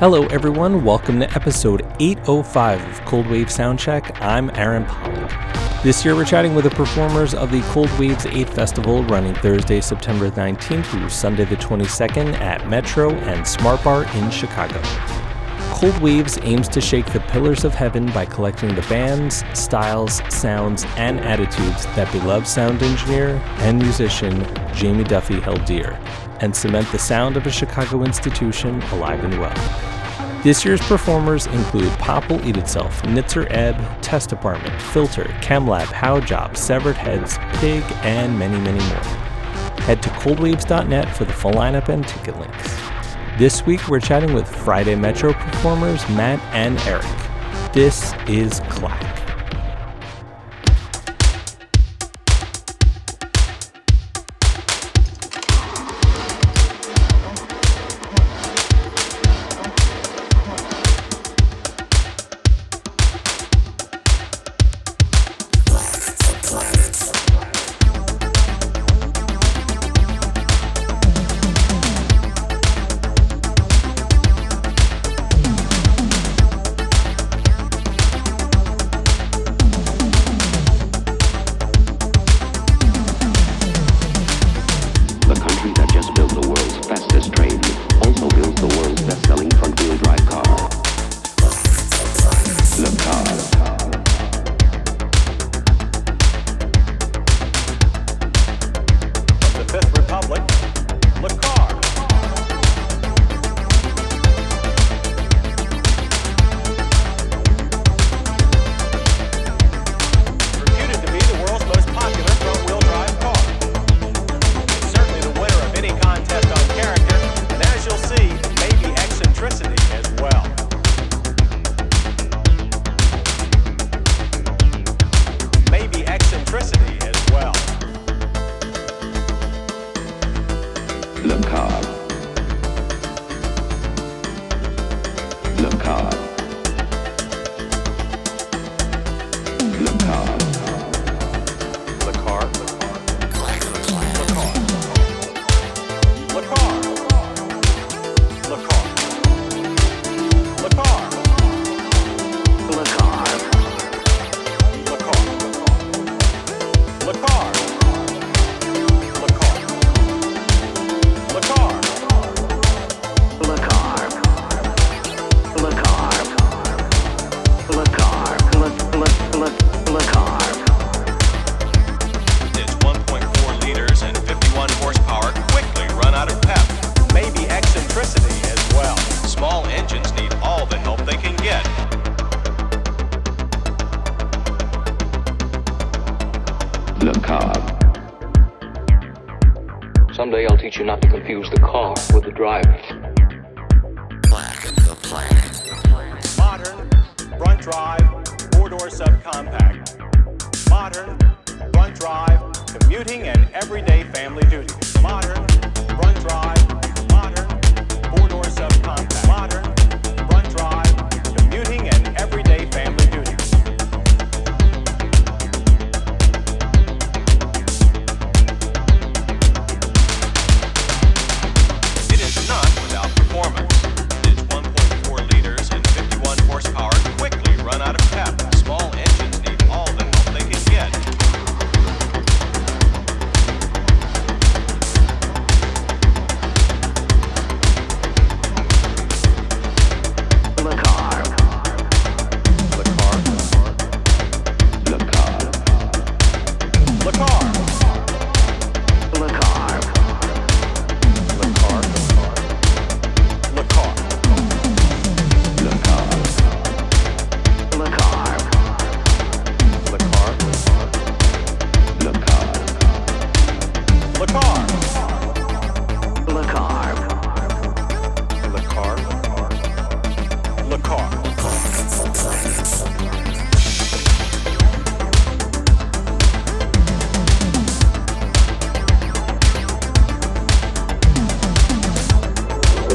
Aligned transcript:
Hello, 0.00 0.26
everyone. 0.26 0.84
Welcome 0.84 1.20
to 1.20 1.32
episode 1.36 1.86
805 2.00 2.84
of 2.84 3.04
Cold 3.04 3.28
Wave 3.28 3.46
Soundcheck. 3.46 4.20
I'm 4.20 4.50
Aaron 4.56 4.84
Pollock. 4.86 5.30
This 5.84 6.04
year, 6.04 6.16
we're 6.16 6.24
chatting 6.24 6.52
with 6.56 6.64
the 6.64 6.70
performers 6.70 7.32
of 7.32 7.52
the 7.52 7.60
Cold 7.70 7.96
Waves 7.96 8.26
8 8.26 8.50
Festival 8.50 9.04
running 9.04 9.36
Thursday, 9.36 9.80
September 9.80 10.32
19th 10.32 10.86
through 10.86 11.08
Sunday, 11.10 11.44
the 11.44 11.54
22nd 11.54 12.34
at 12.40 12.68
Metro 12.68 13.12
and 13.12 13.46
Smart 13.46 13.84
Bar 13.84 14.04
in 14.16 14.32
Chicago. 14.32 14.80
Cold 15.70 15.96
Waves 16.00 16.40
aims 16.42 16.66
to 16.68 16.80
shake 16.80 17.06
the 17.12 17.20
pillars 17.20 17.62
of 17.62 17.72
heaven 17.72 18.06
by 18.06 18.24
collecting 18.24 18.74
the 18.74 18.82
bands, 18.82 19.44
styles, 19.52 20.20
sounds, 20.28 20.84
and 20.96 21.20
attitudes 21.20 21.86
that 21.94 22.10
beloved 22.10 22.48
sound 22.48 22.82
engineer 22.82 23.40
and 23.58 23.78
musician 23.78 24.44
Jamie 24.74 25.04
Duffy 25.04 25.38
held 25.38 25.64
dear, 25.64 25.96
and 26.44 26.54
cement 26.54 26.86
the 26.92 26.98
sound 26.98 27.38
of 27.38 27.46
a 27.46 27.50
Chicago 27.50 28.04
institution 28.04 28.80
alive 28.92 29.24
and 29.24 29.40
well. 29.40 30.42
This 30.42 30.62
year's 30.62 30.82
performers 30.82 31.46
include 31.46 31.90
Pop 31.98 32.28
Will 32.28 32.46
Eat 32.46 32.58
Itself, 32.58 33.00
Nitzer 33.02 33.46
Ebb, 33.50 33.76
Test 34.02 34.28
Department, 34.28 34.80
Filter, 34.80 35.24
ChemLab, 35.40 35.86
Haujobb, 35.86 36.54
Severed 36.54 36.96
Heads, 36.96 37.38
Pig, 37.54 37.82
and 38.02 38.38
many, 38.38 38.58
many 38.60 38.78
more. 38.90 39.24
Head 39.84 40.02
to 40.02 40.10
coldwaves.net 40.10 41.16
for 41.16 41.24
the 41.24 41.32
full 41.32 41.52
lineup 41.52 41.88
and 41.88 42.06
ticket 42.06 42.38
links. 42.38 42.76
This 43.38 43.64
week 43.64 43.88
we're 43.88 44.00
chatting 44.00 44.34
with 44.34 44.46
Friday 44.46 44.94
Metro 44.94 45.32
performers 45.32 46.06
Matt 46.10 46.40
and 46.54 46.78
Eric. 46.80 47.72
This 47.72 48.12
is 48.28 48.60
Clack. 48.68 49.23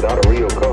without 0.00 0.24
a 0.24 0.28
real 0.30 0.48
code. 0.48 0.69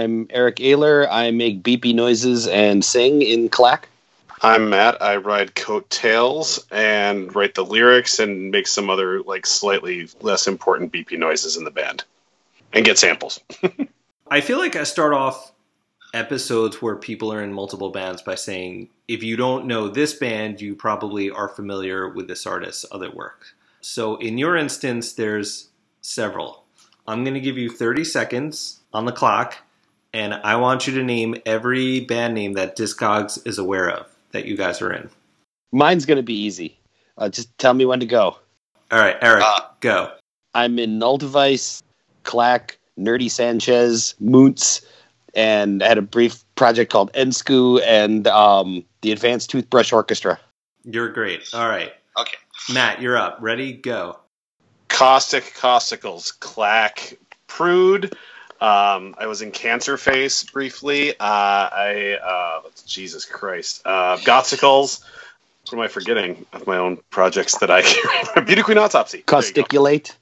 I'm 0.00 0.28
Eric 0.30 0.56
Oehler. 0.56 1.06
I 1.10 1.30
make 1.30 1.62
beepy 1.62 1.94
noises 1.94 2.46
and 2.46 2.82
sing 2.82 3.20
in 3.20 3.50
clack. 3.50 3.86
I'm 4.40 4.70
Matt. 4.70 5.02
I 5.02 5.16
ride 5.16 5.54
coattails 5.54 6.66
and 6.70 7.34
write 7.34 7.54
the 7.54 7.66
lyrics 7.66 8.18
and 8.18 8.50
make 8.50 8.66
some 8.66 8.88
other 8.88 9.20
like 9.20 9.44
slightly 9.44 10.08
less 10.22 10.46
important 10.46 10.90
beepy 10.90 11.18
noises 11.18 11.58
in 11.58 11.64
the 11.64 11.70
band, 11.70 12.04
and 12.72 12.82
get 12.82 12.96
samples. 12.96 13.40
I 14.30 14.40
feel 14.40 14.58
like 14.58 14.74
I 14.74 14.84
start 14.84 15.12
off 15.12 15.52
episodes 16.14 16.80
where 16.80 16.96
people 16.96 17.30
are 17.30 17.42
in 17.42 17.52
multiple 17.52 17.90
bands 17.90 18.22
by 18.22 18.36
saying, 18.36 18.88
if 19.06 19.22
you 19.22 19.36
don't 19.36 19.66
know 19.66 19.88
this 19.88 20.14
band, 20.14 20.62
you 20.62 20.74
probably 20.74 21.30
are 21.30 21.48
familiar 21.48 22.08
with 22.08 22.26
this 22.26 22.46
artist's 22.46 22.86
other 22.90 23.10
work. 23.10 23.48
So 23.82 24.16
in 24.16 24.38
your 24.38 24.56
instance, 24.56 25.12
there's 25.12 25.68
several. 26.00 26.64
I'm 27.06 27.22
going 27.22 27.34
to 27.34 27.40
give 27.40 27.58
you 27.58 27.68
30 27.68 28.04
seconds 28.04 28.80
on 28.94 29.04
the 29.04 29.12
clock, 29.12 29.58
and 30.12 30.34
I 30.34 30.56
want 30.56 30.86
you 30.86 30.94
to 30.94 31.02
name 31.02 31.36
every 31.46 32.00
band 32.00 32.34
name 32.34 32.54
that 32.54 32.76
Discogs 32.76 33.44
is 33.46 33.58
aware 33.58 33.88
of 33.88 34.06
that 34.32 34.46
you 34.46 34.56
guys 34.56 34.80
are 34.82 34.92
in. 34.92 35.08
Mine's 35.72 36.06
gonna 36.06 36.22
be 36.22 36.34
easy. 36.38 36.78
Uh, 37.18 37.28
just 37.28 37.56
tell 37.58 37.74
me 37.74 37.84
when 37.84 38.00
to 38.00 38.06
go. 38.06 38.36
All 38.90 38.98
right, 38.98 39.16
Eric, 39.22 39.44
Uh, 39.46 39.60
go. 39.80 40.12
I'm 40.54 40.78
in 40.78 40.98
Null 40.98 41.18
Device, 41.18 41.82
Clack, 42.24 42.78
Nerdy 42.98 43.30
Sanchez, 43.30 44.14
Moots, 44.18 44.80
and 45.34 45.82
I 45.82 45.88
had 45.88 45.98
a 45.98 46.02
brief 46.02 46.42
project 46.56 46.92
called 46.92 47.12
Ensku 47.12 47.80
and 47.86 48.26
um, 48.26 48.84
the 49.02 49.12
Advanced 49.12 49.50
Toothbrush 49.50 49.92
Orchestra. 49.92 50.40
You're 50.84 51.10
great. 51.10 51.48
All 51.54 51.68
right. 51.68 51.92
Okay. 52.18 52.36
Matt, 52.72 53.00
you're 53.00 53.16
up. 53.16 53.38
Ready? 53.40 53.72
Go. 53.72 54.18
Caustic, 54.88 55.54
causticles, 55.54 56.32
clack, 56.32 57.16
prude. 57.46 58.14
Um, 58.60 59.14
I 59.16 59.26
was 59.26 59.40
in 59.40 59.52
Cancer 59.52 59.96
Face 59.96 60.44
briefly. 60.44 61.12
Uh, 61.12 61.14
I 61.18 62.18
uh, 62.22 62.68
Jesus 62.86 63.24
Christ, 63.24 63.82
uh, 63.86 64.18
Gothsicles. 64.18 65.02
What 65.64 65.78
am 65.78 65.80
I 65.80 65.88
forgetting 65.88 66.44
of 66.52 66.66
my 66.66 66.76
own 66.76 66.98
projects 67.10 67.58
that 67.58 67.70
I 67.70 67.82
Beauty 68.44 68.62
Queen 68.62 68.76
Autopsy. 68.76 69.18
There 69.18 69.20
you 69.20 69.24
go. 69.24 69.36
Causticulate. 69.36 70.16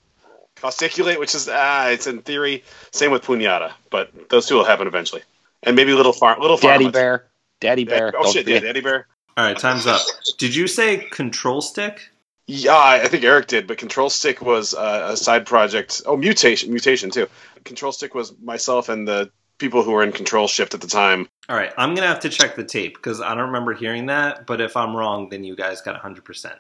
Causticulate, 0.56 1.19
which 1.19 1.35
is 1.35 1.49
ah, 1.50 1.88
it's 1.88 2.06
in 2.06 2.23
theory 2.23 2.62
same 2.93 3.11
with 3.11 3.23
Punyata, 3.23 3.73
but 3.90 4.29
those 4.29 4.46
two 4.46 4.56
will 4.56 4.64
happen 4.64 4.87
eventually. 4.87 5.23
And 5.64 5.75
maybe 5.75 5.93
Little 5.93 6.12
Farm, 6.12 6.41
Little 6.41 6.56
Farm. 6.56 6.79
Daddy 6.79 6.91
Bear. 6.91 7.26
Daddy 7.61 7.84
Bear. 7.84 8.08
Oh 8.17 8.23
Don't 8.23 8.32
shit, 8.32 8.46
yeah. 8.46 8.61
Daddy 8.61 8.81
Bear. 8.81 9.06
All 9.37 9.44
right, 9.44 9.58
time's 9.58 9.87
up. 9.87 10.00
Did 10.37 10.55
you 10.55 10.67
say 10.69 10.99
control 10.99 11.61
stick? 11.61 12.11
Yeah, 12.50 12.75
I 12.75 13.02
I 13.02 13.08
think 13.08 13.25
Eric 13.25 13.46
did, 13.46 13.67
but 13.67 13.76
Control 13.76 14.08
Stick 14.08 14.41
was 14.41 14.75
uh, 14.75 15.11
a 15.12 15.17
side 15.19 15.44
project. 15.44 16.00
Oh, 16.06 16.17
mutation, 16.17 16.70
mutation 16.70 17.11
too. 17.11 17.29
Control 17.64 17.93
Stick 17.93 18.14
was 18.14 18.34
myself 18.40 18.88
and 18.88 19.06
the 19.06 19.31
people 19.58 19.82
who 19.82 19.93
were 19.93 20.02
in 20.02 20.12
Control 20.12 20.49
Shift 20.49 20.75
at 20.75 20.81
the 20.81 20.87
time. 20.87 21.28
All 21.49 21.56
right, 21.56 21.72
I'm 21.76 21.94
gonna 21.94 22.06
have 22.06 22.20
to 22.20 22.28
check 22.28 22.56
the 22.56 22.64
tape 22.64 22.94
because 22.94 23.20
I 23.20 23.34
don't 23.34 23.46
remember 23.46 23.75
hearing 23.75 24.06
that. 24.06 24.46
But 24.46 24.60
if 24.60 24.76
I'm 24.76 24.94
wrong, 24.94 25.28
then 25.28 25.44
you 25.44 25.56
guys 25.56 25.81
got 25.81 25.93
100. 25.93 26.25
percent 26.25 26.56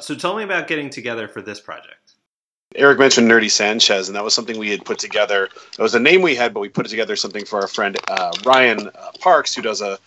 So 0.00 0.14
tell 0.14 0.36
me 0.36 0.42
about 0.42 0.68
getting 0.68 0.90
together 0.90 1.28
for 1.28 1.42
this 1.42 1.60
project. 1.60 2.14
Eric 2.74 2.98
mentioned 2.98 3.30
Nerdy 3.30 3.50
Sanchez, 3.50 4.08
and 4.08 4.16
that 4.16 4.24
was 4.24 4.34
something 4.34 4.58
we 4.58 4.70
had 4.70 4.84
put 4.84 4.98
together. 4.98 5.44
It 5.78 5.82
was 5.82 5.94
a 5.94 6.00
name 6.00 6.20
we 6.20 6.34
had, 6.34 6.52
but 6.52 6.60
we 6.60 6.68
put 6.68 6.86
together 6.86 7.16
something 7.16 7.44
for 7.44 7.60
our 7.60 7.68
friend 7.68 7.96
uh, 8.08 8.32
Ryan 8.44 8.88
uh, 8.88 9.12
Parks, 9.20 9.54
who 9.54 9.62
does 9.62 9.80
a 9.80 9.98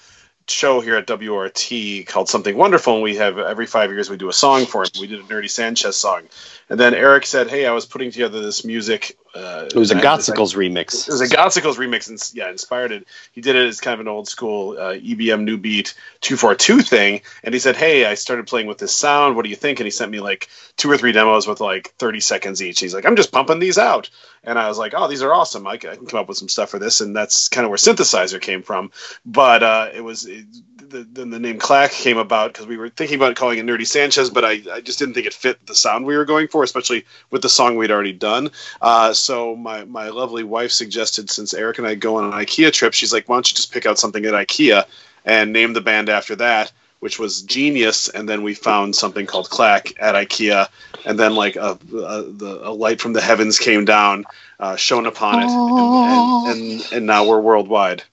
show 0.48 0.82
here 0.82 0.96
at 0.96 1.10
WORT 1.10 1.70
called 2.08 2.28
Something 2.28 2.58
Wonderful, 2.58 2.96
and 2.96 3.04
we 3.04 3.16
have 3.16 3.38
every 3.38 3.66
five 3.66 3.92
years 3.92 4.10
we 4.10 4.18
do 4.18 4.30
a 4.30 4.34
song 4.34 4.66
for 4.66 4.84
him. 4.84 4.90
We 5.00 5.08
did 5.08 5.20
a 5.20 5.24
Nerdy 5.24 5.50
Sanchez 5.50 5.96
song, 5.96 6.24
and 6.70 6.80
then 6.80 6.94
Eric 6.94 7.26
said, 7.26 7.50
"Hey, 7.50 7.66
I 7.66 7.72
was 7.72 7.86
putting 7.86 8.12
together 8.12 8.42
this 8.42 8.64
music. 8.64 9.18
Uh, 9.34 9.66
It 9.68 9.76
was 9.76 9.92
a 9.92 9.96
and 9.96 10.02
I- 10.02 10.18
Gothsicles 10.18 10.56
remix. 10.56 11.08
It 11.08 11.12
was 11.12 11.22
a 11.22 11.28
Gothsicles 11.28 11.76
remix, 11.76 12.10
and 12.10 12.20
yeah, 12.34 12.50
inspired 12.50 12.92
it. 12.92 13.08
He 13.32 13.42
did 13.42 13.56
it 13.56 13.68
as 13.68 13.80
kind 13.80 13.94
of 13.94 14.00
an 14.02 14.08
old 14.08 14.28
school 14.28 14.78
uh, 14.78 14.94
EBM 14.94 15.44
new 15.44 15.58
beat 15.58 15.94
two 16.22 16.38
four 16.38 16.56
two 16.56 16.82
thing, 16.82 17.22
and 17.44 17.54
he 17.54 17.60
said, 17.60 17.76
"Hey, 17.76 18.06
I 18.06 18.14
started 18.16 18.48
playing 18.48 18.68
with 18.68 18.78
this 18.78 18.94
sound. 18.94 19.36
What 19.36 19.44
do 19.44 19.50
you 19.50 19.56
think?" 19.56 19.80
And 19.80 19.86
he 19.88 19.92
sent 19.92 20.12
me 20.12 20.20
like 20.20 20.48
two 20.78 20.90
or 20.92 20.98
three 20.98 21.12
demos 21.12 21.48
with 21.48 21.60
like 21.62 21.94
thirty 21.98 22.20
seconds 22.20 22.62
each. 22.62 22.80
He's 22.80 22.94
like, 22.94 23.06
"I'm 23.06 23.16
just 23.16 23.32
pumping 23.32 23.60
these 23.60 23.78
out," 23.78 24.10
and 24.44 24.58
I 24.60 24.68
was 24.68 24.78
like, 24.78 24.94
"Oh, 24.96 25.08
these 25.08 25.24
are 25.24 25.34
awesome. 25.34 25.68
I 25.68 25.78
can 25.78 26.06
come 26.06 26.20
up 26.20 26.28
with 26.28 26.38
some 26.38 26.50
stuff 26.50 26.70
for 26.70 26.80
this." 26.80 27.02
And 27.02 27.16
that's 27.16 27.50
kind 27.50 27.66
of 27.66 27.70
where 27.70 27.78
synthesizer 27.78 28.40
came 28.42 28.62
from. 28.64 28.92
But 29.26 29.64
uh, 29.64 29.90
it 29.94 30.02
was 30.02 30.26
it, 30.26 30.46
the, 30.90 31.08
then 31.12 31.30
the 31.30 31.40
name 31.40 31.60
Clack 31.60 31.92
came 31.92 32.18
about 32.18 32.54
because 32.54 32.68
we 32.68 32.78
were 32.78 32.90
thinking 32.90 33.16
about 33.16 33.36
calling 33.36 33.60
it 33.60 33.66
Nerdy 33.66 33.86
Sanchez, 33.86 34.30
but 34.30 34.44
I, 34.44 34.62
I 34.72 34.82
just 34.82 35.00
didn't 35.00 35.14
think 35.14 35.28
it 35.28 35.34
fit 35.34 35.66
the 35.66 35.76
sound 35.76 36.06
we 36.06 36.18
were 36.18 36.26
going 36.26 36.48
for, 36.48 36.64
especially 36.64 37.06
with 37.32 37.42
the 37.42 37.50
song 37.50 37.76
we'd 37.76 37.92
already 37.92 38.14
done. 38.14 38.52
Uh, 38.82 39.14
so 39.14 39.56
my, 39.56 39.86
my 39.86 40.10
lovely 40.10 40.44
wife 40.44 40.72
suggested, 40.72 41.30
since 41.30 41.54
Eric 41.54 41.78
and 41.78 41.88
I 41.88 41.96
go 41.96 42.16
on 42.16 42.26
an 42.26 42.32
IKEA 42.32 42.74
trip, 42.74 42.94
she's 42.94 43.14
like, 43.14 43.30
why 43.30 43.36
don't 43.36 43.50
you 43.50 43.56
just 43.56 43.72
pick 43.72 43.86
out 43.86 44.00
something 44.00 44.26
at 44.26 44.34
IKEA 44.34 44.86
and 45.26 45.54
name 45.54 45.74
the 45.74 45.82
band 45.82 46.10
after 46.10 46.36
that, 46.38 46.72
which 47.00 47.20
was 47.20 47.42
Genius. 47.44 48.10
And 48.10 48.28
then 48.28 48.44
we 48.44 48.54
found 48.54 48.96
something 48.96 49.26
called 49.26 49.50
Clack 49.50 49.94
at 50.00 50.16
IKEA. 50.16 50.68
And 51.06 51.20
then 51.20 51.36
like 51.36 51.56
a, 51.56 51.78
a, 51.94 52.24
the, 52.24 52.60
a 52.64 52.72
light 52.72 53.00
from 53.00 53.14
the 53.14 53.22
heavens 53.22 53.60
came 53.60 53.86
down, 53.86 54.26
uh, 54.60 54.76
shone 54.76 55.06
upon 55.06 55.44
it. 55.44 55.50
And, 55.50 56.50
and, 56.50 56.82
and, 56.82 56.94
and 56.94 57.06
now 57.06 57.26
we're 57.28 57.40
worldwide. 57.40 58.04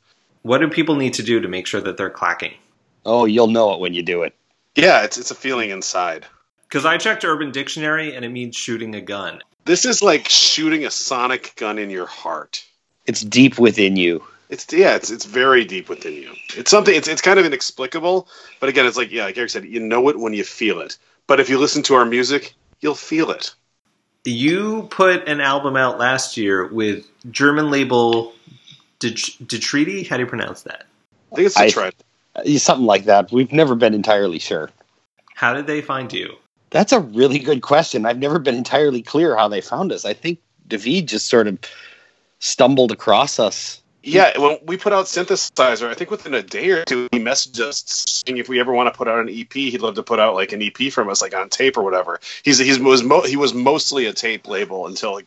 What 0.43 0.59
do 0.59 0.69
people 0.69 0.95
need 0.95 1.15
to 1.15 1.25
do 1.25 1.41
to 1.41 1.49
make 1.49 1.67
sure 1.67 1.81
that 1.81 1.97
they're 1.97 2.11
clacking? 2.11 2.55
Oh, 3.07 3.25
you'll 3.25 3.47
know 3.47 3.73
it 3.73 3.81
when 3.81 3.95
you 3.95 4.03
do 4.03 4.23
it. 4.23 4.35
Yeah, 4.75 5.05
it's, 5.05 5.17
it's 5.17 5.31
a 5.31 5.35
feeling 5.37 5.71
inside. 5.71 6.27
Because 6.69 6.85
I 6.85 6.99
checked 6.99 7.25
Urban 7.25 7.53
Dictionary 7.53 8.15
and 8.15 8.25
it 8.25 8.31
means 8.31 8.57
shooting 8.57 8.97
a 8.97 9.01
gun. 9.01 9.43
This 9.65 9.85
is 9.85 10.03
like 10.03 10.29
shooting 10.29 10.85
a 10.85 10.91
sonic 10.91 11.55
gun 11.57 11.79
in 11.79 11.89
your 11.89 12.07
heart. 12.07 12.65
It's 13.07 13.21
deep 13.21 13.59
within 13.59 13.97
you. 13.97 14.25
It's 14.49 14.67
yeah, 14.73 14.95
it's 14.95 15.11
it's 15.11 15.25
very 15.25 15.65
deep 15.65 15.89
within 15.89 16.15
you. 16.15 16.33
It's 16.57 16.71
something. 16.71 16.95
It's 16.95 17.09
it's 17.09 17.21
kind 17.21 17.39
of 17.39 17.47
inexplicable, 17.47 18.29
but 18.61 18.69
again, 18.69 18.87
it's 18.87 18.97
like 18.97 19.11
yeah, 19.11 19.25
like 19.25 19.39
Eric 19.39 19.51
said, 19.51 19.65
you 19.65 19.81
know 19.81 20.09
it 20.09 20.19
when 20.19 20.35
you 20.35 20.45
feel 20.45 20.81
it. 20.81 20.99
But 21.27 21.41
if 21.41 21.49
you 21.49 21.59
listen 21.59 21.83
to 21.85 21.95
our 21.95 22.05
music, 22.05 22.55
you'll 22.81 22.95
feel 22.95 23.31
it. 23.31 23.55
You 24.25 24.87
put 24.91 25.29
an 25.29 25.41
album 25.41 25.77
out 25.77 25.99
last 25.99 26.37
year 26.37 26.67
with 26.67 27.07
German 27.31 27.71
label 27.71 28.35
Detriti. 29.01 30.07
How 30.07 30.17
do 30.17 30.23
you 30.23 30.29
pronounce 30.29 30.63
that? 30.63 30.87
I 31.33 31.37
think 31.37 31.47
it's 31.47 31.57
I- 31.57 31.67
Detroit. 31.67 31.95
Uh, 31.99 32.03
Uh, 32.37 32.59
something 32.59 32.87
like 32.87 33.05
that. 33.05 33.33
We've 33.33 33.53
never 33.53 33.75
been 33.75 33.95
entirely 33.95 34.39
sure. 34.39 34.71
How 35.35 35.55
did 35.55 35.67
they 35.67 35.81
find 35.81 36.13
you? 36.13 36.37
That's 36.71 36.93
a 36.93 37.01
really 37.01 37.39
good 37.39 37.63
question. 37.63 38.07
I've 38.07 38.19
never 38.19 38.39
been 38.39 38.55
entirely 38.55 39.03
clear 39.03 39.37
how 39.37 39.49
they 39.49 39.61
found 39.61 39.93
us. 39.93 40.05
I 40.05 40.13
think 40.13 40.39
David 40.67 41.09
just 41.09 41.27
sort 41.27 41.47
of 41.47 41.59
stumbled 42.39 42.93
across 42.93 43.39
us. 43.39 43.81
Yeah, 44.03 44.39
when 44.39 44.59
we 44.65 44.77
put 44.77 44.93
out 44.93 45.07
synthesizer, 45.07 45.89
I 45.89 45.95
think 45.95 46.13
within 46.13 46.33
a 46.33 46.43
day 46.43 46.71
or 46.71 46.85
two, 46.85 47.09
he 47.11 47.19
messaged 47.19 47.59
us 47.59 47.83
saying 47.87 48.39
if 48.39 48.49
we 48.49 48.61
ever 48.61 48.73
want 48.73 48.93
to 48.93 48.97
put 48.97 49.09
out 49.09 49.19
an 49.19 49.29
EP, 49.29 49.53
he'd 49.53 49.81
love 49.81 49.97
to 49.97 50.05
put 50.05 50.21
out 50.21 50.35
like 50.35 50.53
an 50.53 50.63
EP 50.63 50.93
from 50.93 51.09
us, 51.09 51.21
like 51.21 51.35
on 51.35 51.49
tape 51.49 51.77
or 51.77 51.83
whatever. 51.83 52.21
He's 52.45 52.59
he's 52.59 52.79
was 52.79 53.03
mo- 53.03 53.23
he 53.23 53.37
was 53.37 53.53
mostly 53.53 54.07
a 54.07 54.13
tape 54.13 54.47
label 54.47 54.87
until 54.87 55.15
like 55.15 55.27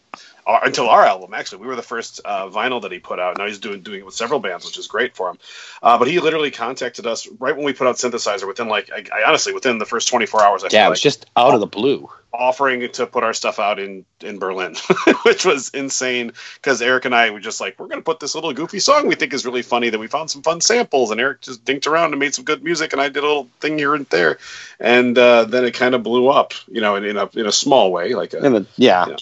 our, 0.49 0.65
until 0.65 0.89
our 0.89 1.05
album. 1.05 1.33
Actually, 1.33 1.61
we 1.61 1.67
were 1.67 1.75
the 1.75 1.83
first 1.83 2.21
uh, 2.25 2.47
vinyl 2.49 2.81
that 2.81 2.91
he 2.91 2.99
put 2.99 3.19
out. 3.19 3.37
Now 3.37 3.45
he's 3.45 3.59
doing 3.59 3.81
doing 3.81 3.99
it 3.99 4.05
with 4.05 4.15
several 4.15 4.39
bands, 4.39 4.65
which 4.65 4.77
is 4.77 4.87
great 4.87 5.15
for 5.15 5.29
him. 5.29 5.37
Uh, 5.83 5.97
but 5.99 6.07
he 6.07 6.19
literally 6.19 6.49
contacted 6.49 7.05
us 7.05 7.27
right 7.39 7.55
when 7.55 7.65
we 7.65 7.73
put 7.73 7.87
out 7.87 7.97
synthesizer. 7.97 8.47
Within 8.47 8.67
like 8.67 8.89
I, 8.91 9.05
I 9.13 9.27
honestly 9.27 9.53
within 9.53 9.77
the 9.77 9.85
first 9.85 10.07
twenty 10.07 10.25
four 10.25 10.43
hours, 10.43 10.63
I 10.63 10.69
Yeah, 10.71 10.81
it 10.81 10.83
like 10.85 10.89
was 10.91 11.01
just 11.01 11.27
out 11.37 11.53
of 11.53 11.59
the 11.59 11.67
blue. 11.67 12.09
offering 12.33 12.89
to 12.91 13.05
put 13.05 13.23
our 13.23 13.33
stuff 13.33 13.59
out 13.59 13.77
in 13.79 14.05
in 14.21 14.39
Berlin, 14.39 14.75
which 15.23 15.45
was 15.45 15.69
insane 15.69 16.31
because 16.55 16.81
Eric 16.81 17.05
and 17.05 17.13
I 17.13 17.29
were 17.29 17.39
just 17.39 17.61
like, 17.61 17.79
we're 17.79 17.87
going 17.87 18.01
to 18.01 18.03
put 18.03 18.19
this 18.19 18.33
little 18.33 18.51
goofy 18.53 18.79
song 18.79 19.07
we 19.07 19.15
think 19.15 19.33
is 19.33 19.45
really 19.45 19.61
funny 19.61 19.89
that 19.91 19.99
we 19.99 20.07
found 20.07 20.31
some 20.31 20.41
fun 20.41 20.61
samples, 20.61 21.11
and 21.11 21.21
Eric 21.21 21.41
just 21.41 21.63
dinked 21.63 21.85
around 21.85 22.13
and 22.13 22.19
made 22.19 22.33
some 22.33 22.45
good 22.45 22.63
music, 22.63 22.93
and 22.93 23.01
I 23.01 23.09
did 23.09 23.23
a 23.23 23.27
little 23.27 23.49
thing 23.59 23.77
here 23.77 23.93
and 23.93 24.07
there, 24.07 24.39
and 24.79 25.15
uh, 25.15 25.45
then 25.45 25.63
it 25.65 25.75
kind 25.75 25.93
of 25.93 26.01
blew 26.01 26.27
up, 26.27 26.53
you 26.67 26.81
know, 26.81 26.95
in, 26.95 27.05
in 27.05 27.17
a 27.17 27.29
in 27.35 27.45
a 27.45 27.51
small 27.51 27.91
way, 27.91 28.15
like 28.15 28.33
a, 28.33 28.39
the, 28.39 28.65
yeah, 28.77 29.05
Yeah. 29.07 29.17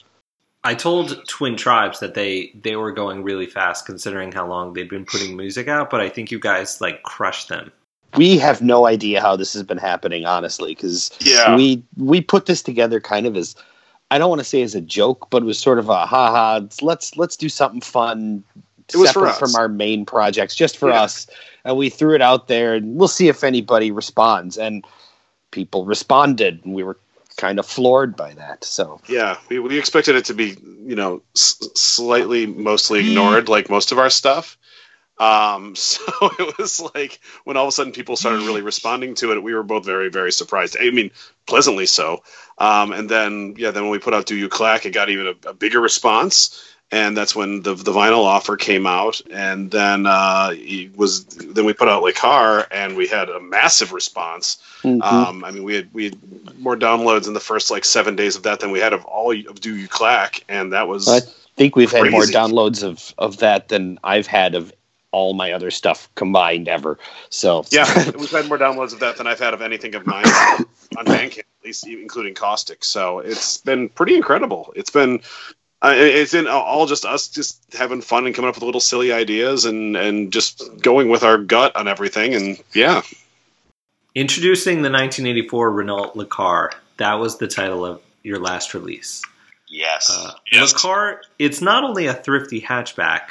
I 0.68 0.74
told 0.76 1.26
Twin 1.30 1.56
Tribes 1.56 2.02
that 2.02 2.14
they 2.14 2.52
they 2.62 2.76
were 2.76 2.92
going 2.92 3.24
really 3.24 3.46
fast 3.46 3.86
considering 3.86 4.34
how 4.34 4.46
long 4.46 4.74
they'd 4.74 4.90
been 4.90 5.06
putting 5.06 5.38
music 5.38 5.70
out, 5.70 5.90
but 5.90 6.02
I 6.02 6.10
think 6.10 6.30
you 6.30 6.40
guys 6.40 6.82
like 6.82 7.04
crushed 7.04 7.48
them. 7.48 7.72
we 8.18 8.38
have 8.38 8.62
no 8.62 8.86
idea 8.86 9.22
how 9.22 9.36
this 9.38 9.54
has 9.54 9.64
been 9.64 9.78
happening, 9.78 10.26
honestly, 10.26 10.76
because 10.76 11.10
Yeah. 11.22 11.56
we 11.56 11.82
we 11.96 12.20
put 12.20 12.48
this 12.48 12.62
together 12.62 13.00
kind 13.00 13.26
of 13.26 13.38
as 13.38 13.56
I 14.12 14.18
don't 14.18 14.30
want 14.30 14.40
to 14.42 14.46
say 14.54 14.62
as 14.62 14.76
a 14.76 14.82
joke, 14.82 15.30
but 15.30 15.42
it 15.44 15.46
was 15.46 15.58
sort 15.58 15.80
of 15.80 15.88
a 15.88 16.06
ha 16.06 16.32
ha. 16.32 16.62
Let's 16.82 17.16
let's 17.16 17.38
do 17.38 17.48
something 17.48 17.80
fun. 17.82 18.44
It 18.94 18.98
was 18.98 19.12
for 19.12 19.28
separate 19.28 19.40
from 19.40 19.56
our 19.56 19.70
main 19.70 20.06
projects, 20.06 20.54
just 20.54 20.76
for 20.78 20.90
Yeah. 20.90 21.04
us, 21.04 21.28
and 21.64 21.78
we 21.78 21.90
threw 21.90 22.14
it 22.14 22.22
out 22.22 22.50
there, 22.50 22.74
and 22.76 22.96
we'll 22.98 23.08
see 23.20 23.30
if 23.30 23.42
anybody 23.46 23.90
responds. 23.92 24.58
And 24.58 24.84
people 25.52 25.86
responded, 25.86 26.60
and 26.66 26.74
we 26.76 26.84
were 26.84 26.98
kind 27.38 27.60
of 27.60 27.66
floored 27.66 28.16
by 28.16 28.34
that. 28.34 28.64
So 28.64 29.00
Yeah, 29.08 29.38
we, 29.50 29.60
we 29.60 29.80
expected 29.80 30.16
it 30.16 30.26
to 30.26 30.34
be, 30.34 30.58
you 30.86 30.96
know, 30.96 31.22
s- 31.36 31.70
slightly 31.76 32.46
mostly 32.46 33.00
ignored, 33.00 33.48
like 33.50 33.70
most 33.70 33.92
of 33.92 34.00
our 34.00 34.10
stuff. 34.10 34.58
Um, 35.20 35.76
so 35.76 36.02
it 36.40 36.58
was 36.58 36.80
like 36.96 37.20
when 37.44 37.58
all 37.58 37.66
of 37.66 37.70
a 37.70 37.72
sudden 37.72 37.94
people 37.94 38.16
started 38.16 38.42
really 38.42 38.62
responding 38.62 39.16
to 39.16 39.32
it, 39.32 39.42
we 39.44 39.54
were 39.54 39.64
both 39.64 39.86
very, 39.86 40.10
very 40.10 40.32
surprised. 40.32 40.78
I 40.80 40.90
mean, 40.92 41.12
pleasantly 41.46 41.86
so. 41.86 42.24
Um, 42.58 42.92
and 42.92 43.10
then, 43.10 43.56
yeah, 43.58 43.72
then 43.72 43.84
when 43.84 43.92
we 43.92 44.00
put 44.00 44.14
out 44.14 44.26
Do 44.26 44.36
You 44.36 44.50
Clack, 44.50 44.86
it 44.86 44.92
got 44.92 45.10
even 45.10 45.28
a, 45.28 45.50
a 45.50 45.54
bigger 45.54 45.80
response. 45.80 46.64
And 46.90 47.18
that's 47.18 47.36
when 47.36 47.64
the 47.64 47.74
the 47.74 47.92
vinyl 47.92 48.24
offer 48.24 48.56
came 48.56 48.88
out, 48.88 49.20
and 49.30 49.70
then 49.70 50.06
uh, 50.06 50.54
was 50.96 51.26
then 51.26 51.66
we 51.66 51.74
put 51.74 51.90
out 51.90 52.02
Le 52.02 52.14
Car, 52.14 52.66
and 52.72 52.96
we 52.96 53.08
had 53.08 53.28
a 53.28 53.42
massive 53.42 53.92
response. 53.92 54.58
mhm. 54.84 55.04
Um, 55.04 55.44
I 55.44 55.52
mean, 55.52 55.64
we 55.64 55.76
had 55.76 55.94
we 55.94 56.06
had 56.06 56.60
more 56.60 56.78
downloads 56.78 57.28
in 57.28 57.34
the 57.34 57.42
first 57.42 57.70
like 57.70 57.84
seven 57.84 58.16
days 58.16 58.38
of 58.38 58.44
that 58.44 58.62
than 58.62 58.72
we 58.72 58.80
had 58.80 58.94
of 58.94 59.04
all 59.04 59.32
of 59.32 59.60
Do 59.60 59.76
You 59.76 59.90
Clack, 59.90 60.46
and 60.48 60.72
that 60.72 60.88
was 60.88 61.10
I 61.10 61.20
think 61.58 61.76
we've 61.76 61.92
had 61.92 62.10
more 62.10 62.22
downloads 62.24 62.84
of 62.84 63.14
of 63.18 63.38
that 63.40 63.68
than 63.68 64.00
I've 64.04 64.28
had 64.28 64.56
of 64.56 64.72
all 65.12 65.34
my 65.34 65.52
other 65.52 65.72
stuff 65.72 66.10
combined 66.16 66.68
ever. 66.68 67.00
So 67.30 67.66
yeah, 67.70 68.12
we've 68.18 68.30
had 68.30 68.48
more 68.48 68.58
downloads 68.58 68.94
of 68.94 69.00
that 69.00 69.18
than 69.18 69.28
I've 69.28 69.40
had 69.40 69.54
of 69.54 69.62
anything 69.62 69.96
of 69.96 70.06
mine 70.06 70.26
on 70.98 71.06
Bandcamp, 71.06 71.40
at 71.40 71.66
least 71.66 71.88
including 71.88 72.34
Caustic. 72.34 72.84
So 72.84 73.20
it's 73.20 73.58
been 73.58 73.90
pretty 73.90 74.16
incredible. 74.16 74.72
It's 74.76 74.90
been. 74.90 75.22
Uh, 75.82 75.94
it's 75.96 76.34
in 76.34 76.48
all 76.48 76.88
just 76.88 77.06
us 77.06 77.28
just 77.28 77.62
having 77.74 78.02
fun 78.02 78.26
and 78.26 78.34
coming 78.34 78.50
up 78.50 78.56
with 78.56 78.64
little 78.64 78.82
silly 78.82 79.12
ideas 79.12 79.64
and 79.66 79.96
and 79.96 80.34
just 80.34 80.64
going 80.82 81.10
with 81.10 81.24
our 81.24 81.38
gut 81.38 81.76
on 81.76 81.88
everything 81.88 82.34
and 82.34 82.58
yeah 82.74 83.02
Introducing 84.16 84.78
the 84.78 84.90
1984 84.90 85.72
Renault 85.72 86.12
Le 86.16 86.26
Car 86.26 86.72
That 86.98 87.16
was 87.16 87.38
the 87.38 87.48
title 87.48 87.86
of 87.86 88.02
your 88.24 88.40
last 88.40 88.74
release. 88.74 89.22
yes, 89.68 90.10
Uh, 90.12 90.32
Yes. 90.52 90.74
Le 90.74 90.80
Car, 90.80 91.22
it's 91.38 91.62
not 91.62 91.84
only 91.84 92.08
a 92.08 92.14
thrifty 92.16 92.60
hatchback, 92.60 93.30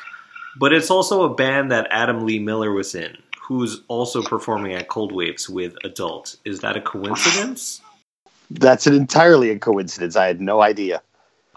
but 0.56 0.72
it's 0.72 0.90
also 0.90 1.24
a 1.24 1.34
band 1.34 1.72
that 1.72 1.88
Adam 1.90 2.24
Lee 2.24 2.38
Miller 2.38 2.70
was 2.72 2.94
in, 2.94 3.16
who's 3.40 3.80
also 3.88 4.22
performing 4.22 4.74
at 4.74 4.86
Cold 4.86 5.10
Waves 5.10 5.50
with 5.50 5.74
Adult. 5.84 6.36
Is 6.44 6.60
that 6.60 6.76
a 6.76 6.80
coincidence? 6.80 7.80
that's 8.50 8.86
an 8.86 8.94
entirely 8.94 9.50
a 9.50 9.58
coincidence. 9.58 10.14
I 10.14 10.28
had 10.28 10.40
no 10.40 10.62
idea. 10.62 11.02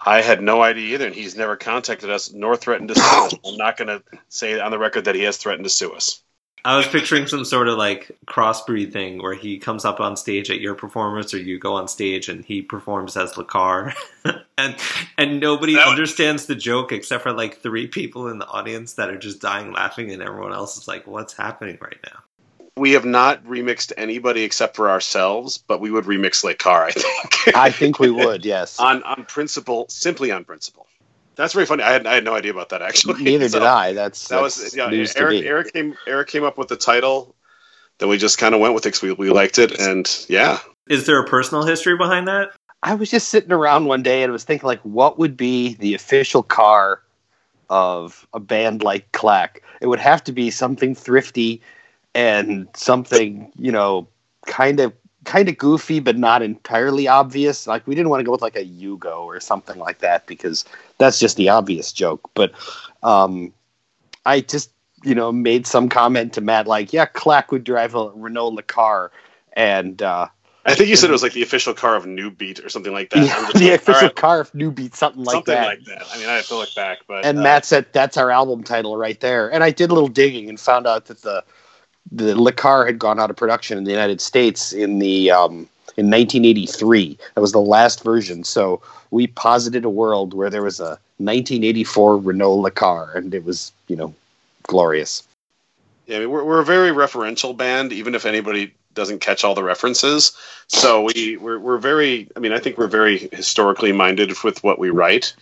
I 0.06 0.22
had 0.22 0.42
no 0.42 0.62
idea 0.62 0.96
either, 0.96 1.08
and 1.08 1.16
he's 1.16 1.36
never 1.36 1.56
contacted 1.56 2.10
us 2.10 2.32
nor 2.32 2.56
threatened 2.56 2.90
to 2.90 2.96
sue 2.96 3.02
us. 3.02 3.34
I'm 3.46 3.58
not 3.58 3.78
going 3.78 3.88
to 3.88 4.04
say 4.30 4.60
on 4.60 4.72
the 4.72 4.80
record 4.80 5.06
that 5.06 5.16
he 5.16 5.24
has 5.24 5.38
threatened 5.38 5.66
to 5.66 5.70
sue 5.70 5.92
us. 5.92 6.22
I 6.66 6.76
was 6.76 6.88
picturing 6.88 7.26
some 7.26 7.46
sort 7.46 7.70
of 7.70 7.78
like 7.78 8.18
crossbreed 8.26 8.92
thing 8.92 9.22
where 9.22 9.34
he 9.34 9.60
comes 9.60 9.86
up 9.86 10.02
on 10.02 10.18
stage 10.18 10.52
at 10.52 10.60
your 10.60 10.76
performance, 10.76 11.34
or 11.34 11.38
you 11.38 11.58
go 11.58 11.76
on 11.76 11.88
stage 11.88 12.28
and 12.28 12.44
he 12.44 12.62
performs 12.62 13.16
as 13.16 13.38
Le 13.38 13.46
Car, 13.46 13.94
and 14.58 14.76
and 15.18 15.40
nobody 15.40 15.76
That 15.76 15.88
understands 15.88 16.48
the 16.48 16.56
joke 16.56 16.92
except 16.92 17.24
for 17.24 17.32
like 17.32 17.62
three 17.62 17.88
people 17.88 18.28
in 18.28 18.40
the 18.40 18.48
audience 18.48 18.94
that 18.94 19.10
are 19.10 19.18
just 19.18 19.40
dying 19.42 19.72
laughing, 19.72 20.12
and 20.12 20.22
everyone 20.22 20.52
else 20.52 20.78
is 20.78 20.88
like, 20.88 21.08
"What's 21.08 21.34
happening 21.34 21.78
right 21.82 22.00
now?" 22.06 22.20
We 22.80 22.94
have 22.94 23.06
not 23.06 23.44
remixed 23.44 23.92
anybody 23.98 24.44
except 24.44 24.76
for 24.76 24.90
ourselves, 24.90 25.58
but 25.58 25.82
we 25.82 25.92
would 25.92 26.06
remix 26.06 26.44
Le 26.44 26.54
Car, 26.56 26.86
I 26.86 26.92
think. 26.92 27.56
I 27.56 27.72
think 27.72 28.00
we 28.00 28.10
would. 28.10 28.46
Yes. 28.46 28.80
on 28.80 29.04
on 29.04 29.26
principle, 29.26 29.86
simply 29.90 30.32
on 30.32 30.46
principle. 30.46 30.88
That's 31.36 31.54
very 31.54 31.66
funny. 31.66 31.84
I 31.84 31.92
had 31.92 32.08
I 32.08 32.16
had 32.16 32.24
no 32.24 32.36
idea 32.36 32.52
about 32.52 32.70
that 32.70 32.82
actually. 32.82 33.22
Neither 33.24 33.50
So 33.50 33.60
did 33.60 33.66
I. 33.68 33.94
That's 33.94 34.28
That 34.30 34.42
that's 34.42 34.62
was 34.62 34.76
yeah. 34.76 34.88
news 34.88 35.14
to 35.14 35.20
Eric 35.20 35.42
me. 35.42 35.48
Eric 35.48 35.74
came 35.74 35.96
Eric 36.08 36.28
came 36.30 36.44
up 36.44 36.58
with 36.58 36.70
the 36.70 36.76
title. 36.78 37.36
Then 38.00 38.08
we 38.10 38.18
just 38.18 38.38
kind 38.38 38.56
of 38.56 38.62
went 38.62 38.74
with 38.74 38.86
it 38.86 38.90
because 38.90 39.02
we, 39.02 39.12
we 39.12 39.30
liked 39.30 39.60
it, 39.60 39.78
and 39.78 40.26
yeah, 40.30 40.60
Is 40.88 41.06
there 41.06 41.20
a 41.20 41.26
personal 41.28 41.66
history 41.66 41.98
behind 41.98 42.30
that? 42.30 42.50
I 42.82 42.96
was 42.96 43.12
just 43.12 43.28
sitting 43.28 43.52
around 43.52 43.86
one 43.86 44.04
day 44.04 44.24
and 44.24 44.32
was 44.32 44.46
thinking, 44.46 44.68
like, 44.68 44.80
what 44.82 45.20
would 45.20 45.36
be 45.36 45.74
the 45.76 45.94
official 45.94 46.42
car 46.42 47.02
of 47.70 48.26
a 48.34 48.40
band 48.40 48.84
like 48.84 49.12
Clack? 49.12 49.64
It 49.82 49.88
would 49.88 50.00
have 50.00 50.24
to 50.26 50.32
be 50.32 50.50
something 50.50 50.96
thrifty 50.96 51.62
and 52.20 52.68
something, 52.76 53.50
you 53.58 53.72
know, 53.72 54.06
kind 54.46 54.82
of 54.82 54.92
kind 55.24 55.48
of 55.48 55.58
goofy 55.58 56.02
but 56.02 56.18
not 56.18 56.42
entirely 56.42 57.08
obvious. 57.08 57.66
Like 57.66 57.88
we 57.88 57.96
didn't 57.96 58.10
want 58.10 58.20
to 58.20 58.26
go 58.26 58.32
with 58.34 58.42
like 58.42 58.58
a 58.58 58.66
Yugo 58.66 59.20
or 59.20 59.40
something 59.40 59.78
like 59.80 60.00
that 60.00 60.28
because 60.28 60.66
that's 60.98 61.18
just 61.18 61.38
the 61.38 61.48
obvious 61.48 61.94
joke. 61.94 62.30
But 62.34 62.52
um, 63.04 63.54
I 64.26 64.42
just, 64.42 64.70
you 65.04 65.16
know, 65.16 65.32
made 65.32 65.66
some 65.66 65.88
comment 65.88 66.34
to 66.34 66.42
Matt 66.42 66.68
like, 66.68 66.92
yeah, 66.92 67.06
Clack 67.06 67.54
would 67.54 67.64
drive 67.64 67.96
a 67.96 68.10
Renault 68.10 68.50
Le 68.50 68.64
Car 68.64 69.12
and 69.54 70.02
uh 70.02 70.28
I 70.66 70.76
think 70.76 70.90
you 70.90 70.98
said 70.98 71.10
it 71.10 71.14
was 71.14 71.24
like 71.24 71.34
the 71.34 71.42
official 71.42 71.74
car 71.74 71.96
of 71.96 72.06
New 72.06 72.30
Beat 72.30 72.60
or 72.60 72.70
something 72.70 72.92
like 72.92 73.10
that. 73.12 73.26
yeah, 73.26 73.50
the 73.54 73.72
like, 73.72 73.80
official 73.80 74.08
right, 74.10 74.16
car 74.16 74.42
of 74.42 74.54
New 74.54 74.72
Beat, 74.72 74.94
something 74.94 75.24
like 75.24 75.34
something 75.36 75.56
that. 75.56 75.78
Something 75.78 75.94
like 75.94 76.00
that. 76.00 76.16
I 76.16 76.20
mean, 76.20 76.30
I 76.30 76.36
have 76.36 76.48
to 76.48 76.56
look 76.56 76.76
back, 76.76 77.00
but 77.08 77.26
and 77.26 77.40
uh, 77.40 77.42
Matt 77.42 77.66
said 77.66 77.88
that's 77.94 78.18
our 78.18 78.30
album 78.30 78.64
title 78.64 78.98
right 78.98 79.20
there. 79.20 79.52
And 79.52 79.64
I 79.64 79.72
did 79.72 79.90
a 79.90 79.94
little 79.94 80.10
digging 80.10 80.50
and 80.50 80.60
found 80.60 80.86
out 80.86 81.06
that 81.06 81.22
the 81.22 81.44
the 82.12 82.40
Le 82.40 82.52
Car 82.52 82.86
had 82.86 83.00
gone 83.00 83.20
out 83.20 83.30
of 83.30 83.36
production 83.36 83.78
in 83.78 83.84
the 83.84 83.92
United 83.92 84.22
States 84.22 84.74
in 84.74 85.00
the 85.00 85.32
um, 85.32 85.68
in 85.98 86.10
1983. 86.10 87.18
That 87.36 87.42
was 87.42 87.52
the 87.52 87.62
last 87.62 88.04
version. 88.04 88.44
So 88.44 88.82
we 89.12 89.28
posited 89.28 89.86
a 89.86 89.90
world 89.90 90.34
where 90.34 90.50
there 90.50 90.64
was 90.64 90.80
a 90.80 91.00
1984 91.18 92.18
Renault 92.18 92.56
Le 92.56 92.72
Car, 92.72 93.12
and 93.16 93.34
it 93.34 93.44
was 93.44 93.72
you 93.88 93.96
know 93.96 94.14
glorious. 94.64 95.24
Yeah, 96.08 96.18
I 96.18 96.20
mean, 96.22 96.32
we're, 96.32 96.44
we're 96.44 96.62
a 96.62 96.66
very 96.66 96.90
referential 96.90 97.56
band, 97.56 97.94
even 97.94 98.16
if 98.16 98.26
anybody 98.26 98.74
doesn't 98.96 99.20
catch 99.20 99.44
all 99.44 99.54
the 99.54 99.64
references. 99.64 100.36
So 100.68 101.04
we 101.04 101.38
we're, 101.38 101.60
we're 101.60 101.78
very. 101.78 102.28
I 102.36 102.40
mean, 102.40 102.52
I 102.54 102.60
think 102.60 102.78
we're 102.78 102.88
very 102.88 103.30
historically 103.32 103.92
minded 103.92 104.34
with 104.44 104.64
what 104.64 104.80
we 104.80 104.90
write, 104.90 105.34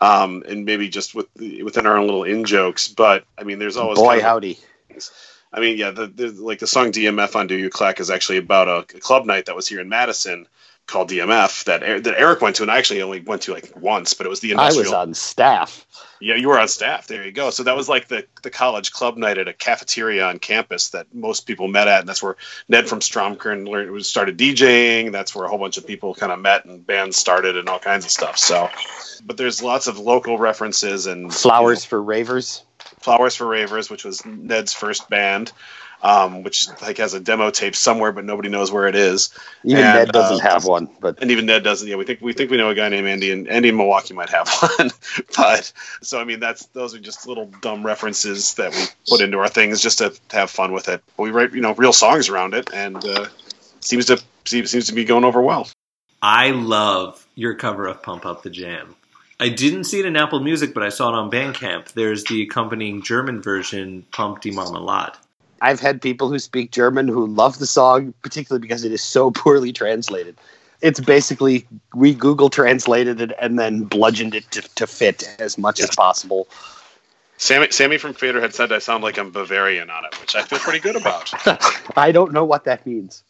um, 0.00 0.42
and 0.48 0.64
maybe 0.64 0.88
just 0.88 1.14
with 1.14 1.28
within 1.36 1.86
our 1.86 1.96
own 1.96 2.06
little 2.06 2.24
in 2.24 2.44
jokes. 2.44 2.88
But 2.88 3.24
I 3.38 3.44
mean, 3.44 3.58
there's 3.58 3.76
always 3.76 3.98
Boy 3.98 4.06
kind 4.06 4.18
of- 4.18 4.24
howdy! 4.24 4.58
I 5.56 5.60
mean, 5.60 5.78
yeah, 5.78 5.90
the, 5.90 6.06
the 6.06 6.28
like 6.32 6.58
the 6.58 6.66
song 6.66 6.92
DMF 6.92 7.34
on 7.34 7.46
Do 7.46 7.56
You 7.56 7.70
Clack 7.70 7.98
is 7.98 8.10
actually 8.10 8.36
about 8.36 8.68
a, 8.68 8.96
a 8.96 9.00
club 9.00 9.24
night 9.24 9.46
that 9.46 9.56
was 9.56 9.66
here 9.66 9.80
in 9.80 9.88
Madison 9.88 10.46
called 10.86 11.10
DMF 11.10 11.64
that 11.64 11.82
Er- 11.82 12.00
that 12.00 12.14
Eric 12.20 12.42
went 12.42 12.56
to, 12.56 12.62
and 12.62 12.70
I 12.70 12.76
actually 12.76 13.00
only 13.00 13.20
went 13.20 13.42
to 13.42 13.54
like 13.54 13.72
once, 13.74 14.12
but 14.12 14.26
it 14.26 14.28
was 14.28 14.40
the 14.40 14.50
industrial. 14.50 14.86
I 14.86 14.90
was 14.90 14.92
on 14.92 15.14
staff. 15.14 15.86
Yeah, 16.20 16.36
you 16.36 16.48
were 16.48 16.58
on 16.58 16.68
staff. 16.68 17.06
There 17.06 17.24
you 17.24 17.32
go. 17.32 17.48
So 17.48 17.62
that 17.62 17.74
was 17.74 17.88
like 17.88 18.06
the 18.08 18.26
the 18.42 18.50
college 18.50 18.92
club 18.92 19.16
night 19.16 19.38
at 19.38 19.48
a 19.48 19.54
cafeteria 19.54 20.28
on 20.28 20.38
campus 20.38 20.90
that 20.90 21.06
most 21.14 21.46
people 21.46 21.68
met 21.68 21.88
at, 21.88 22.00
and 22.00 22.08
that's 22.08 22.22
where 22.22 22.36
Ned 22.68 22.86
from 22.86 23.00
Stromkern 23.00 23.66
learned, 23.66 24.04
started 24.04 24.36
DJing. 24.36 25.10
That's 25.10 25.34
where 25.34 25.46
a 25.46 25.48
whole 25.48 25.58
bunch 25.58 25.78
of 25.78 25.86
people 25.86 26.14
kind 26.14 26.32
of 26.32 26.38
met 26.38 26.66
and 26.66 26.86
bands 26.86 27.16
started 27.16 27.56
and 27.56 27.66
all 27.70 27.78
kinds 27.78 28.04
of 28.04 28.10
stuff. 28.10 28.36
So, 28.36 28.68
but 29.24 29.38
there's 29.38 29.62
lots 29.62 29.86
of 29.86 29.98
local 29.98 30.36
references 30.36 31.06
and 31.06 31.32
Flowers 31.34 31.86
for 31.86 32.02
Ravers. 32.02 32.62
Flowers 33.00 33.36
for 33.36 33.46
Ravers, 33.46 33.90
which 33.90 34.04
was 34.04 34.24
Ned's 34.24 34.72
first 34.72 35.08
band, 35.08 35.52
um, 36.02 36.42
which 36.42 36.68
like 36.82 36.98
has 36.98 37.14
a 37.14 37.20
demo 37.20 37.50
tape 37.50 37.74
somewhere, 37.74 38.12
but 38.12 38.24
nobody 38.24 38.48
knows 38.48 38.70
where 38.70 38.86
it 38.86 38.94
is. 38.94 39.30
Even 39.64 39.84
And, 39.84 39.94
Ned 39.94 40.12
doesn't 40.12 40.44
uh, 40.44 40.50
have 40.50 40.64
one, 40.64 40.88
but 41.00 41.20
And 41.20 41.30
even 41.30 41.46
Ned 41.46 41.64
doesn't. 41.64 41.88
Yeah, 41.88 41.96
we 41.96 42.04
think 42.04 42.20
we 42.20 42.32
think 42.32 42.50
we 42.50 42.56
know 42.56 42.68
a 42.68 42.74
guy 42.74 42.88
named 42.88 43.06
Andy, 43.06 43.30
and 43.32 43.48
Andy 43.48 43.70
in 43.70 43.76
Milwaukee 43.76 44.14
might 44.14 44.30
have 44.30 44.48
one. 44.78 44.90
but 45.36 45.72
so 46.02 46.20
I 46.20 46.24
mean, 46.24 46.40
that's 46.40 46.66
those 46.66 46.94
are 46.94 46.98
just 46.98 47.26
little 47.26 47.46
dumb 47.60 47.84
references 47.84 48.54
that 48.54 48.72
we 48.72 48.84
put 49.08 49.20
into 49.20 49.38
our 49.38 49.48
things 49.48 49.80
just 49.80 49.98
to, 49.98 50.10
to 50.10 50.36
have 50.36 50.50
fun 50.50 50.72
with 50.72 50.88
it. 50.88 51.02
But 51.16 51.22
we 51.22 51.30
write 51.30 51.52
you 51.52 51.60
know 51.60 51.74
real 51.74 51.92
songs 51.92 52.28
around 52.28 52.54
it, 52.54 52.70
and 52.72 53.02
uh, 53.04 53.26
seems 53.80 54.06
to 54.06 54.22
seems, 54.44 54.70
seems 54.70 54.86
to 54.86 54.94
be 54.94 55.04
going 55.04 55.24
over 55.24 55.40
well. 55.40 55.68
I 56.22 56.50
love 56.50 57.26
your 57.34 57.54
cover 57.54 57.86
of 57.86 58.02
Pump 58.02 58.26
Up 58.26 58.42
the 58.42 58.50
Jam. 58.50 58.96
I 59.38 59.50
didn't 59.50 59.84
see 59.84 60.00
it 60.00 60.06
in 60.06 60.16
Apple 60.16 60.40
Music, 60.40 60.72
but 60.72 60.82
I 60.82 60.88
saw 60.88 61.10
it 61.10 61.14
on 61.14 61.30
Bandcamp. 61.30 61.92
There's 61.92 62.24
the 62.24 62.42
accompanying 62.42 63.02
German 63.02 63.42
version, 63.42 64.04
Pump 64.12 64.40
die 64.40 64.50
Marmelade. 64.50 65.14
I've 65.60 65.80
had 65.80 66.00
people 66.00 66.30
who 66.30 66.38
speak 66.38 66.70
German 66.70 67.08
who 67.08 67.26
love 67.26 67.58
the 67.58 67.66
song, 67.66 68.14
particularly 68.22 68.60
because 68.60 68.84
it 68.84 68.92
is 68.92 69.02
so 69.02 69.30
poorly 69.34 69.72
translated. 69.72 70.36
It's 70.80 71.00
basically 71.00 71.66
we 71.94 72.14
Google 72.14 72.50
translated 72.50 73.20
it 73.20 73.32
and 73.40 73.58
then 73.58 73.84
bludgeoned 73.84 74.34
it 74.34 74.50
to, 74.52 74.62
to 74.76 74.86
fit 74.86 75.24
as 75.38 75.56
much 75.56 75.80
as 75.80 75.94
possible. 75.94 76.48
Sammy 77.38 77.70
Sammy 77.70 77.98
from 77.98 78.14
Fader 78.14 78.40
had 78.40 78.54
said 78.54 78.72
I 78.72 78.78
sound 78.78 79.02
like 79.02 79.18
I'm 79.18 79.30
Bavarian 79.30 79.90
on 79.90 80.04
it, 80.04 80.18
which 80.20 80.34
I 80.36 80.42
feel 80.42 80.58
pretty 80.58 80.80
good 80.80 80.96
about. 80.96 81.32
I 81.96 82.12
don't 82.12 82.32
know 82.32 82.44
what 82.44 82.64
that 82.64 82.86
means. 82.86 83.22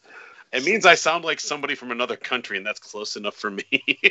it 0.53 0.65
means 0.65 0.87
I 0.87 0.97
sound 0.97 1.25
like 1.25 1.41
somebody 1.41 1.75
from 1.75 1.91
another 1.91 2.17
country, 2.17 2.57
and 2.57 2.67
that's 2.67 2.81
close 2.81 3.17
enough 3.17 3.35
for 3.35 3.51
me. 3.51 3.65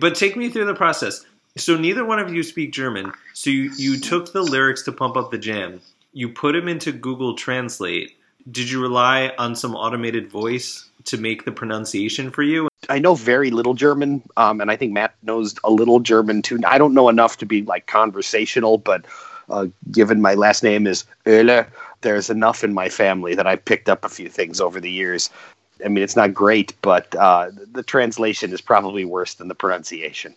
But 0.00 0.14
take 0.14 0.36
me 0.36 0.50
through 0.50 0.66
the 0.66 0.74
process. 0.74 1.24
So 1.56 1.76
neither 1.76 2.04
one 2.04 2.18
of 2.18 2.32
you 2.32 2.42
speak 2.42 2.72
German. 2.72 3.12
So 3.32 3.50
you, 3.50 3.70
you 3.76 3.98
took 3.98 4.32
the 4.32 4.42
lyrics 4.42 4.82
to 4.82 4.92
Pump 4.92 5.16
Up 5.16 5.30
the 5.30 5.38
Jam. 5.38 5.80
You 6.12 6.28
put 6.28 6.52
them 6.52 6.68
into 6.68 6.92
Google 6.92 7.34
Translate. 7.34 8.16
Did 8.50 8.70
you 8.70 8.80
rely 8.80 9.32
on 9.38 9.56
some 9.56 9.74
automated 9.74 10.30
voice 10.30 10.88
to 11.04 11.16
make 11.16 11.44
the 11.44 11.52
pronunciation 11.52 12.30
for 12.30 12.42
you? 12.42 12.68
I 12.88 12.98
know 12.98 13.14
very 13.14 13.50
little 13.50 13.74
German, 13.74 14.22
um, 14.36 14.60
and 14.60 14.70
I 14.70 14.76
think 14.76 14.92
Matt 14.92 15.14
knows 15.22 15.56
a 15.64 15.70
little 15.70 15.98
German 15.98 16.42
too. 16.42 16.60
I 16.66 16.78
don't 16.78 16.94
know 16.94 17.08
enough 17.08 17.38
to 17.38 17.46
be 17.46 17.62
like 17.62 17.86
conversational, 17.86 18.78
but 18.78 19.04
uh, 19.48 19.66
given 19.90 20.20
my 20.20 20.34
last 20.34 20.62
name 20.62 20.86
is 20.86 21.04
Oehler, 21.24 21.66
there's 22.02 22.30
enough 22.30 22.62
in 22.62 22.74
my 22.74 22.88
family 22.88 23.34
that 23.34 23.46
I 23.46 23.56
picked 23.56 23.88
up 23.88 24.04
a 24.04 24.08
few 24.08 24.28
things 24.28 24.60
over 24.60 24.80
the 24.80 24.90
years. 24.90 25.30
I 25.84 25.88
mean, 25.88 26.02
it's 26.02 26.16
not 26.16 26.32
great, 26.32 26.74
but 26.82 27.14
uh, 27.14 27.50
the 27.72 27.82
translation 27.82 28.52
is 28.52 28.60
probably 28.60 29.04
worse 29.04 29.34
than 29.34 29.48
the 29.48 29.54
pronunciation. 29.54 30.34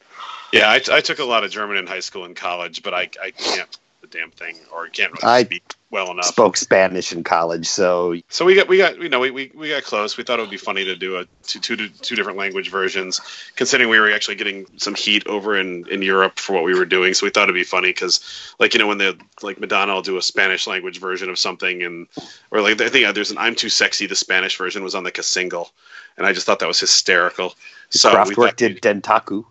Yeah, 0.51 0.69
I, 0.69 0.81
I 0.91 1.01
took 1.01 1.19
a 1.19 1.23
lot 1.23 1.43
of 1.43 1.51
German 1.51 1.77
in 1.77 1.87
high 1.87 1.99
school 1.99 2.25
and 2.25 2.35
college, 2.35 2.83
but 2.83 2.93
I, 2.93 3.09
I 3.23 3.31
can't 3.31 3.77
damn 4.11 4.31
thing 4.31 4.57
or 4.73 4.87
can't 4.87 5.11
really 5.13 5.33
I 5.33 5.43
speak 5.43 5.75
well 5.91 6.11
enough. 6.11 6.25
Spoke 6.25 6.57
Spanish 6.57 7.11
in 7.11 7.23
college, 7.23 7.67
so 7.67 8.15
So 8.29 8.45
we 8.45 8.55
got 8.55 8.67
we 8.67 8.77
got 8.77 9.01
you 9.01 9.09
know 9.09 9.19
we, 9.19 9.31
we, 9.31 9.51
we 9.55 9.69
got 9.69 9.83
close. 9.83 10.17
We 10.17 10.23
thought 10.23 10.39
it 10.39 10.41
would 10.41 10.51
be 10.51 10.57
funny 10.57 10.85
to 10.85 10.95
do 10.95 11.17
a 11.17 11.25
two, 11.43 11.59
two 11.59 11.89
two 11.89 12.15
different 12.15 12.37
language 12.37 12.69
versions, 12.69 13.19
considering 13.55 13.89
we 13.89 13.99
were 13.99 14.11
actually 14.11 14.35
getting 14.35 14.65
some 14.77 14.95
heat 14.95 15.25
over 15.27 15.57
in, 15.57 15.87
in 15.89 16.01
Europe 16.01 16.39
for 16.39 16.53
what 16.53 16.63
we 16.63 16.73
were 16.73 16.85
doing. 16.85 17.13
So 17.13 17.25
we 17.25 17.31
thought 17.31 17.43
it'd 17.43 17.55
be 17.55 17.63
funny 17.63 17.89
because 17.89 18.19
like 18.59 18.73
you 18.73 18.79
know 18.79 18.87
when 18.87 18.97
the 18.97 19.19
like 19.41 19.59
Madonna 19.59 19.93
will 19.93 20.01
do 20.01 20.17
a 20.17 20.21
Spanish 20.21 20.67
language 20.67 20.99
version 20.99 21.29
of 21.29 21.39
something 21.39 21.83
and 21.83 22.07
or 22.51 22.61
like 22.61 22.79
I 22.81 22.89
think 22.89 23.13
there's 23.15 23.31
an 23.31 23.37
I'm 23.37 23.55
too 23.55 23.69
sexy. 23.69 24.05
The 24.05 24.15
Spanish 24.15 24.57
version 24.57 24.83
was 24.83 24.95
on 24.95 25.03
like 25.03 25.17
a 25.17 25.23
single, 25.23 25.71
and 26.17 26.25
I 26.25 26.33
just 26.33 26.45
thought 26.45 26.59
that 26.59 26.67
was 26.67 26.79
hysterical. 26.79 27.55
So 27.89 28.11
we 28.11 28.35
Kraftwerk 28.35 28.55
did 28.55 28.81
Dentaku. 28.81 29.45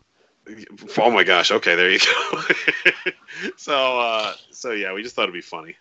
Oh 0.98 1.10
my 1.10 1.24
gosh! 1.24 1.50
Okay, 1.50 1.74
there 1.74 1.90
you 1.90 1.98
go. 1.98 2.42
so 3.56 4.00
uh, 4.00 4.34
so 4.50 4.72
yeah, 4.72 4.92
we 4.92 5.02
just 5.02 5.14
thought 5.14 5.24
it'd 5.24 5.34
be 5.34 5.40
funny. 5.40 5.76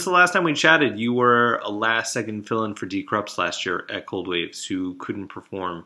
Since 0.00 0.06
the 0.06 0.12
last 0.12 0.32
time 0.32 0.44
we 0.44 0.54
chatted, 0.54 0.98
you 0.98 1.12
were 1.12 1.56
a 1.56 1.68
last 1.68 2.14
second 2.14 2.48
fill 2.48 2.64
in 2.64 2.74
for 2.74 2.86
Die 2.86 3.04
Krupps 3.06 3.36
last 3.36 3.66
year 3.66 3.84
at 3.90 4.06
Cold 4.06 4.28
Waves, 4.28 4.64
who 4.64 4.94
couldn't 4.94 5.28
perform. 5.28 5.84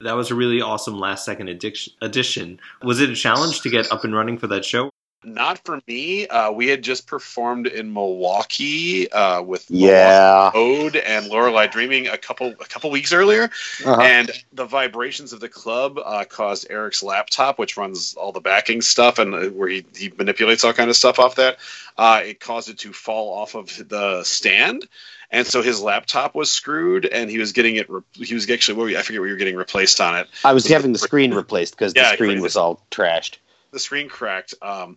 That 0.00 0.16
was 0.16 0.32
a 0.32 0.34
really 0.34 0.60
awesome 0.60 0.98
last 0.98 1.24
second 1.24 1.46
addition. 1.46 2.58
Was 2.82 3.00
it 3.00 3.10
a 3.10 3.14
challenge 3.14 3.60
to 3.60 3.70
get 3.70 3.92
up 3.92 4.02
and 4.02 4.16
running 4.16 4.36
for 4.36 4.48
that 4.48 4.64
show? 4.64 4.90
Not 5.24 5.64
for 5.64 5.80
me. 5.86 6.26
Uh, 6.26 6.50
we 6.50 6.66
had 6.66 6.82
just 6.82 7.06
performed 7.06 7.66
in 7.68 7.92
Milwaukee 7.92 9.10
uh, 9.10 9.40
with 9.42 9.64
Yeah. 9.70 10.50
Ode 10.52 10.96
and 10.96 11.26
Lorelei 11.28 11.68
Dreaming 11.68 12.08
a 12.08 12.18
couple 12.18 12.48
a 12.48 12.64
couple 12.66 12.90
weeks 12.90 13.12
earlier, 13.12 13.44
Uh-huh. 13.84 14.00
and 14.02 14.30
the 14.52 14.64
vibrations 14.64 15.32
of 15.32 15.40
the 15.40 15.48
club 15.48 15.98
uh, 16.04 16.24
caused 16.24 16.66
Eric's 16.70 17.02
laptop, 17.02 17.58
which 17.58 17.76
runs 17.76 18.14
all 18.14 18.32
the 18.32 18.40
backing 18.40 18.80
stuff 18.82 19.18
and 19.18 19.34
uh, 19.34 19.46
where 19.50 19.68
he, 19.68 19.84
he 19.96 20.12
manipulates 20.16 20.64
all 20.64 20.72
kind 20.72 20.90
of 20.90 20.96
stuff 20.96 21.18
off 21.18 21.36
that, 21.36 21.58
uh, 21.96 22.22
it 22.24 22.40
caused 22.40 22.68
it 22.68 22.78
to 22.78 22.92
fall 22.92 23.32
off 23.38 23.54
of 23.54 23.88
the 23.88 24.24
stand. 24.24 24.86
And 25.30 25.46
so 25.46 25.62
his 25.62 25.80
laptop 25.80 26.34
was 26.34 26.50
screwed, 26.50 27.06
and 27.06 27.30
he 27.30 27.38
was 27.38 27.52
getting 27.52 27.76
it. 27.76 27.88
Re- 27.88 28.02
he 28.12 28.34
was 28.34 28.50
actually, 28.50 28.76
what 28.76 28.82
were 28.82 28.88
you- 28.90 28.98
I 28.98 29.02
forget 29.02 29.20
what 29.20 29.26
you 29.28 29.32
were 29.32 29.38
getting 29.38 29.56
replaced 29.56 29.98
on 30.00 30.16
it. 30.18 30.28
I 30.44 30.52
was 30.52 30.66
having 30.66 30.92
the 30.92 30.98
screen 30.98 31.32
replaced 31.32 31.74
because 31.74 31.94
Yeah, 31.96 32.10
the 32.10 32.14
screen 32.16 32.40
was 32.42 32.56
all 32.56 32.84
trashed. 32.90 33.36
The 33.72 33.78
screen 33.78 34.08
cracked. 34.08 34.54
Um, 34.62 34.96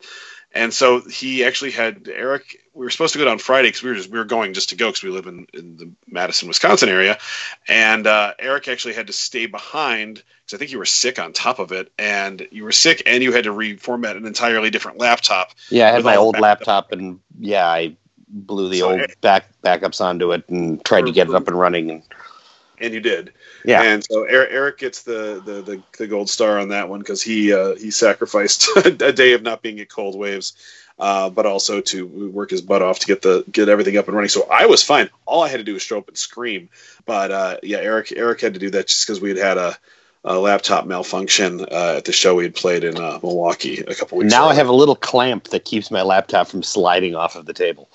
and 0.54 0.74
so 0.74 1.02
he 1.02 1.44
actually 1.44 1.72
had 1.72 2.08
Eric. 2.08 2.58
We 2.74 2.86
were 2.86 2.90
supposed 2.90 3.14
to 3.14 3.20
go 3.20 3.26
down 3.26 3.40
Friday 3.40 3.68
because 3.70 3.84
we 3.84 3.90
were 3.90 3.96
just 3.96 4.10
we 4.10 4.18
were 4.18 4.26
going 4.26 4.54
just 4.54 4.70
to 4.70 4.76
go 4.76 4.88
because 4.88 5.04
we 5.04 5.10
live 5.10 5.28
in, 5.28 5.48
in 5.54 5.78
the 5.78 5.92
Madison, 6.08 6.48
Wisconsin 6.48 6.88
area. 6.88 7.18
And 7.68 8.08
uh, 8.08 8.34
Eric 8.40 8.68
actually 8.68 8.94
had 8.94 9.08
to 9.08 9.14
stay 9.14 9.48
behind 9.48 10.24
because 10.46 10.56
I 10.56 10.58
think 10.58 10.72
you 10.72 10.78
were 10.78 10.86
sick 10.86 11.20
on 11.20 11.34
top 11.34 11.60
of 11.60 11.72
it, 11.72 11.92
and 11.98 12.48
you 12.52 12.64
were 12.64 12.72
sick, 12.72 13.04
and 13.06 13.22
you 13.22 13.34
had 13.34 13.46
to 13.46 13.52
reformat 13.52 14.16
an 14.16 14.26
entirely 14.26 14.70
different 14.70 15.00
laptop. 15.00 15.52
Yeah, 15.70 15.90
I 15.90 15.92
had 15.92 16.04
my 16.04 16.16
old 16.16 16.40
laptop, 16.40 16.92
and 16.92 17.20
yeah, 17.40 17.68
I 17.68 17.98
blew 18.30 18.70
the 18.70 18.80
So 18.80 18.92
old 18.92 19.02
back 19.22 19.48
backups 19.64 20.00
onto 20.00 20.32
it 20.32 20.48
and 20.48 20.84
tried 20.86 21.06
to 21.06 21.12
get 21.12 21.28
it 21.28 21.36
up 21.36 21.48
and 21.48 21.60
running. 21.60 21.92
And 21.92 22.04
And 22.80 22.94
you 22.94 23.00
did. 23.00 23.34
Yeah, 23.68 23.84
And 23.84 24.04
so 24.04 24.24
Eric, 24.24 24.50
Eric 24.52 24.78
gets 24.80 25.04
the, 25.04 25.42
the, 25.46 25.62
the, 25.62 25.82
the 25.98 26.08
gold 26.08 26.30
star 26.30 26.60
on 26.60 26.70
that 26.70 26.90
one 26.90 27.00
because 27.00 27.22
he 27.22 27.54
uh, 27.54 27.76
he 27.76 27.92
sacrificed 27.92 28.70
a 28.86 28.92
day 28.92 29.34
of 29.34 29.42
not 29.42 29.62
being 29.62 29.80
at 29.80 29.90
Cold 29.90 30.18
Waves, 30.18 30.54
uh, 31.00 31.30
but 31.30 31.46
also 31.46 31.82
to 31.82 32.06
work 32.06 32.52
his 32.52 32.62
butt 32.62 32.82
off 32.82 33.00
to 33.00 33.08
get 33.08 33.22
the 33.22 33.44
get 33.52 33.70
everything 33.70 33.98
up 33.98 34.08
and 34.08 34.16
running. 34.16 34.30
So 34.30 34.48
I 34.50 34.66
was 34.66 34.84
fine. 34.84 35.10
All 35.26 35.44
I 35.44 35.50
had 35.50 35.58
to 35.58 35.64
do 35.64 35.74
was 35.74 35.84
show 35.84 35.98
up 35.98 36.08
and 36.08 36.18
scream. 36.18 36.70
But 37.06 37.32
uh, 37.32 37.58
yeah, 37.64 37.78
Eric 37.78 38.14
Eric 38.16 38.42
had 38.42 38.54
to 38.54 38.60
do 38.60 38.70
that 38.72 38.88
just 38.88 39.06
because 39.06 39.22
we 39.22 39.30
had 39.30 39.38
had 39.38 39.58
a, 39.58 39.78
a 40.24 40.40
laptop 40.40 40.86
malfunction 40.86 41.62
uh, 41.62 41.96
at 41.98 42.06
the 42.06 42.14
show 42.14 42.36
we 42.36 42.44
had 42.44 42.56
played 42.56 42.84
in 42.84 42.98
uh, 42.98 43.20
Milwaukee 43.22 43.80
a 43.80 43.96
couple 43.96 44.18
weeks. 44.18 44.34
Ago. 44.34 44.44
Now 44.44 44.50
I 44.50 44.56
have 44.56 44.70
a 44.70 44.74
little 44.74 44.96
clamp 44.96 45.50
that 45.50 45.66
keeps 45.66 45.92
my 45.92 46.02
laptop 46.02 46.48
from 46.48 46.64
sliding 46.64 47.16
off 47.16 47.36
of 47.36 47.46
the 47.46 47.54
table. 47.54 47.90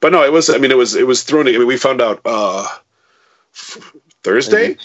But 0.00 0.10
no, 0.10 0.24
it 0.24 0.32
was. 0.32 0.50
I 0.50 0.58
mean, 0.58 0.72
it 0.72 0.76
was 0.76 0.96
it 0.96 1.06
was 1.06 1.22
thrown. 1.22 1.46
I 1.46 1.52
mean, 1.52 1.66
we 1.66 1.76
found 1.76 2.00
out 2.00 2.20
uh, 2.24 2.66
Thursday. 3.52 4.76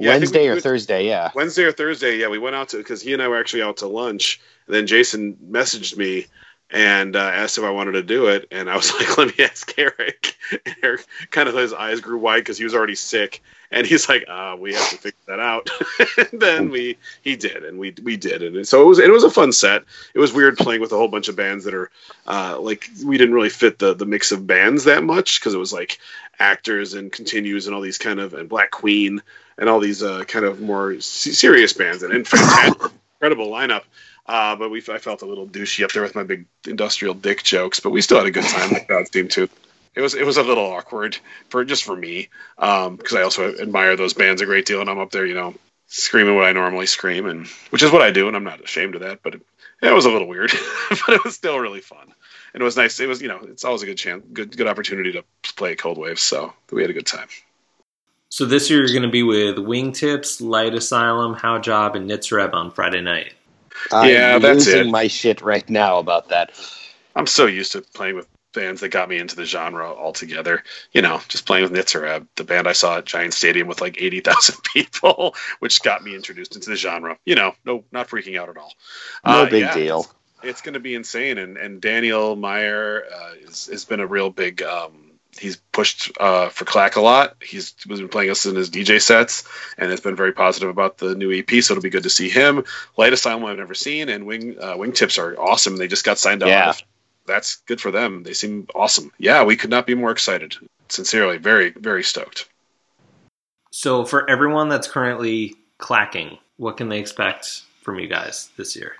Yeah, 0.00 0.10
Wednesday 0.10 0.42
we 0.42 0.48
or 0.48 0.54
would- 0.54 0.62
Thursday, 0.62 1.06
yeah. 1.06 1.30
Wednesday 1.34 1.64
or 1.64 1.72
Thursday, 1.72 2.18
yeah, 2.18 2.28
we 2.28 2.38
went 2.38 2.56
out 2.56 2.70
to 2.70 2.78
because 2.78 3.02
he 3.02 3.12
and 3.12 3.22
I 3.22 3.28
were 3.28 3.38
actually 3.38 3.62
out 3.62 3.78
to 3.78 3.86
lunch. 3.88 4.40
And 4.66 4.74
then 4.74 4.86
Jason 4.86 5.36
messaged 5.50 5.96
me 5.96 6.26
and 6.70 7.14
uh, 7.14 7.18
asked 7.20 7.58
if 7.58 7.64
I 7.64 7.70
wanted 7.70 7.92
to 7.92 8.02
do 8.02 8.26
it, 8.26 8.48
and 8.50 8.68
I 8.70 8.76
was 8.76 8.92
like, 8.98 9.16
"Let 9.18 9.36
me 9.38 9.44
ask 9.44 9.72
Eric." 9.78 10.36
And 10.66 10.76
Eric 10.82 11.06
kind 11.30 11.48
of 11.48 11.54
his 11.54 11.72
eyes 11.72 12.00
grew 12.00 12.18
wide 12.18 12.40
because 12.40 12.58
he 12.58 12.64
was 12.64 12.74
already 12.74 12.94
sick, 12.94 13.42
and 13.70 13.86
he's 13.86 14.10
like, 14.10 14.26
"Uh, 14.28 14.56
we 14.58 14.74
have 14.74 14.90
to 14.90 14.98
figure 14.98 15.18
that 15.26 15.40
out." 15.40 15.70
and 16.18 16.38
then 16.40 16.68
we 16.70 16.98
he 17.22 17.34
did, 17.34 17.64
and 17.64 17.78
we 17.78 17.94
we 18.02 18.18
did, 18.18 18.42
and 18.42 18.68
so 18.68 18.82
it 18.82 18.84
was 18.84 18.98
it 18.98 19.10
was 19.10 19.24
a 19.24 19.30
fun 19.30 19.52
set. 19.52 19.84
It 20.12 20.18
was 20.18 20.34
weird 20.34 20.58
playing 20.58 20.82
with 20.82 20.92
a 20.92 20.96
whole 20.96 21.08
bunch 21.08 21.28
of 21.28 21.36
bands 21.36 21.64
that 21.64 21.72
are 21.74 21.90
uh, 22.26 22.58
like 22.60 22.88
we 23.04 23.16
didn't 23.16 23.34
really 23.34 23.48
fit 23.48 23.78
the 23.78 23.94
the 23.94 24.04
mix 24.04 24.32
of 24.32 24.46
bands 24.46 24.84
that 24.84 25.02
much 25.02 25.40
because 25.40 25.54
it 25.54 25.58
was 25.58 25.72
like 25.72 25.98
actors 26.38 26.92
and 26.92 27.10
continues 27.10 27.66
and 27.66 27.74
all 27.74 27.80
these 27.80 27.98
kind 27.98 28.20
of 28.20 28.34
and 28.34 28.48
Black 28.48 28.70
Queen 28.70 29.22
and 29.58 29.68
all 29.68 29.80
these 29.80 30.02
uh, 30.02 30.24
kind 30.24 30.44
of 30.44 30.60
more 30.60 31.00
se- 31.00 31.32
serious 31.32 31.72
bands 31.72 32.02
and, 32.02 32.12
incredible 32.12 33.48
lineup. 33.48 33.82
Uh, 34.26 34.56
but 34.56 34.70
we 34.70 34.82
I 34.88 34.98
felt 34.98 35.22
a 35.22 35.26
little 35.26 35.46
douchey 35.46 35.84
up 35.84 35.92
there 35.92 36.02
with 36.02 36.14
my 36.14 36.22
big 36.22 36.46
industrial 36.66 37.14
dick 37.14 37.42
jokes, 37.42 37.80
but 37.80 37.90
we 37.90 38.00
still 38.00 38.18
had 38.18 38.26
a 38.26 38.30
good 38.30 38.44
time. 38.44 38.70
The 38.70 38.80
crowd 38.80 39.12
seemed 39.12 39.30
to. 39.32 39.48
It 39.94 40.00
was 40.00 40.14
it 40.14 40.24
was 40.24 40.38
a 40.38 40.42
little 40.42 40.64
awkward 40.64 41.18
for 41.50 41.64
just 41.64 41.84
for 41.84 41.94
me 41.94 42.28
because 42.56 43.14
I 43.14 43.22
also 43.22 43.54
admire 43.54 43.96
those 43.96 44.14
bands 44.14 44.40
a 44.40 44.46
great 44.46 44.66
deal, 44.66 44.80
and 44.80 44.88
I'm 44.88 44.98
up 44.98 45.10
there, 45.10 45.26
you 45.26 45.34
know, 45.34 45.54
screaming 45.86 46.36
what 46.36 46.46
I 46.46 46.52
normally 46.52 46.86
scream, 46.86 47.26
and 47.26 47.46
which 47.68 47.82
is 47.82 47.92
what 47.92 48.02
I 48.02 48.10
do, 48.10 48.26
and 48.26 48.36
I'm 48.36 48.44
not 48.44 48.64
ashamed 48.64 48.94
of 48.94 49.02
that. 49.02 49.22
But 49.22 49.36
it, 49.36 49.42
it 49.82 49.92
was 49.92 50.06
a 50.06 50.10
little 50.10 50.26
weird, 50.26 50.50
but 50.90 51.14
it 51.14 51.24
was 51.24 51.34
still 51.34 51.58
really 51.58 51.80
fun, 51.80 52.12
and 52.54 52.62
it 52.62 52.64
was 52.64 52.78
nice. 52.78 52.98
It 52.98 53.06
was 53.06 53.20
you 53.20 53.28
know 53.28 53.40
it's 53.42 53.64
always 53.64 53.82
a 53.82 53.86
good 53.86 53.98
chance, 53.98 54.24
good 54.32 54.56
good 54.56 54.68
opportunity 54.68 55.12
to 55.12 55.24
play 55.54 55.76
Cold 55.76 55.98
Waves, 55.98 56.22
so 56.22 56.54
we 56.72 56.80
had 56.80 56.90
a 56.90 56.94
good 56.94 57.06
time. 57.06 57.28
So 58.34 58.44
this 58.44 58.68
year 58.68 58.80
you're 58.80 58.88
going 58.88 59.02
to 59.02 59.08
be 59.08 59.22
with 59.22 59.58
Wingtips, 59.58 60.40
Light 60.40 60.74
Asylum, 60.74 61.36
Haujobb, 61.36 61.94
and 61.94 62.10
Nitzer 62.10 62.42
Ebb 62.42 62.52
on 62.52 62.72
Friday 62.72 63.00
night. 63.00 63.32
Yeah, 63.92 64.34
I'm 64.34 64.42
that's 64.42 64.66
losing 64.66 64.88
it. 64.88 64.90
my 64.90 65.06
shit 65.06 65.40
right 65.40 65.70
now 65.70 65.98
about 65.98 66.30
that. 66.30 66.50
I'm 67.14 67.28
so 67.28 67.46
used 67.46 67.70
to 67.70 67.82
playing 67.82 68.16
with 68.16 68.26
bands 68.52 68.80
that 68.80 68.88
got 68.88 69.08
me 69.08 69.18
into 69.18 69.36
the 69.36 69.44
genre 69.44 69.86
altogether. 69.86 70.64
You 70.90 71.00
know, 71.02 71.20
just 71.28 71.46
playing 71.46 71.62
with 71.62 71.78
Nitzer 71.78 72.08
Ebb, 72.08 72.26
the 72.34 72.42
band 72.42 72.66
I 72.66 72.72
saw 72.72 72.98
at 72.98 73.04
Giant 73.04 73.34
Stadium 73.34 73.68
with 73.68 73.80
like 73.80 74.02
80,000 74.02 74.56
people, 74.74 75.36
which 75.60 75.80
got 75.84 76.02
me 76.02 76.16
introduced 76.16 76.56
into 76.56 76.70
the 76.70 76.76
genre. 76.76 77.16
You 77.24 77.36
know, 77.36 77.54
no, 77.64 77.84
not 77.92 78.08
freaking 78.08 78.36
out 78.36 78.48
at 78.48 78.56
all. 78.56 78.72
No 79.24 79.44
Uh, 79.44 79.48
big 79.48 79.60
yeah, 79.62 79.74
deal. 79.74 80.06
It's 80.42 80.60
going 80.60 80.74
to 80.74 80.80
be 80.80 80.96
insane. 80.96 81.38
And, 81.38 81.56
and 81.56 81.80
Daniel 81.80 82.34
Myer 82.34 83.04
uh, 83.14 83.34
is, 83.42 83.66
has 83.66 83.84
been 83.84 84.00
a 84.00 84.08
real 84.08 84.30
big. 84.30 84.60
Um, 84.60 85.03
He's 85.38 85.56
pushed 85.72 86.10
uh, 86.18 86.48
for 86.48 86.64
Clack 86.64 86.96
a 86.96 87.00
lot. 87.00 87.36
He's 87.42 87.72
been 87.86 88.08
playing 88.08 88.30
us 88.30 88.46
in 88.46 88.54
his 88.56 88.70
DJ 88.70 89.00
sets, 89.00 89.44
and 89.78 89.90
has 89.90 90.00
been 90.00 90.16
very 90.16 90.32
positive 90.32 90.68
about 90.68 90.98
the 90.98 91.14
new 91.14 91.32
EP. 91.32 91.48
So 91.62 91.72
it'll 91.74 91.82
be 91.82 91.90
good 91.90 92.02
to 92.04 92.10
see 92.10 92.28
him. 92.28 92.64
Light 92.96 93.12
Asylum 93.12 93.44
I've 93.44 93.58
never 93.58 93.74
seen, 93.74 94.08
and 94.08 94.26
Wing 94.26 94.56
uh, 94.60 94.74
Wingtips 94.74 95.18
are 95.18 95.38
awesome. 95.40 95.76
They 95.76 95.88
just 95.88 96.04
got 96.04 96.18
signed 96.18 96.42
up 96.42 96.48
Yeah. 96.48 96.72
that's 97.26 97.56
good 97.66 97.80
for 97.80 97.90
them. 97.90 98.22
They 98.22 98.32
seem 98.34 98.66
awesome. 98.74 99.10
Yeah, 99.18 99.44
we 99.44 99.56
could 99.56 99.70
not 99.70 99.86
be 99.86 99.94
more 99.94 100.10
excited. 100.10 100.56
Sincerely, 100.88 101.38
very, 101.38 101.70
very 101.70 102.02
stoked. 102.02 102.48
So 103.70 104.04
for 104.04 104.28
everyone 104.30 104.68
that's 104.68 104.86
currently 104.86 105.54
clacking, 105.78 106.38
what 106.56 106.76
can 106.76 106.88
they 106.88 106.98
expect 107.00 107.62
from 107.82 107.98
you 107.98 108.06
guys 108.06 108.50
this 108.56 108.76
year? 108.76 108.92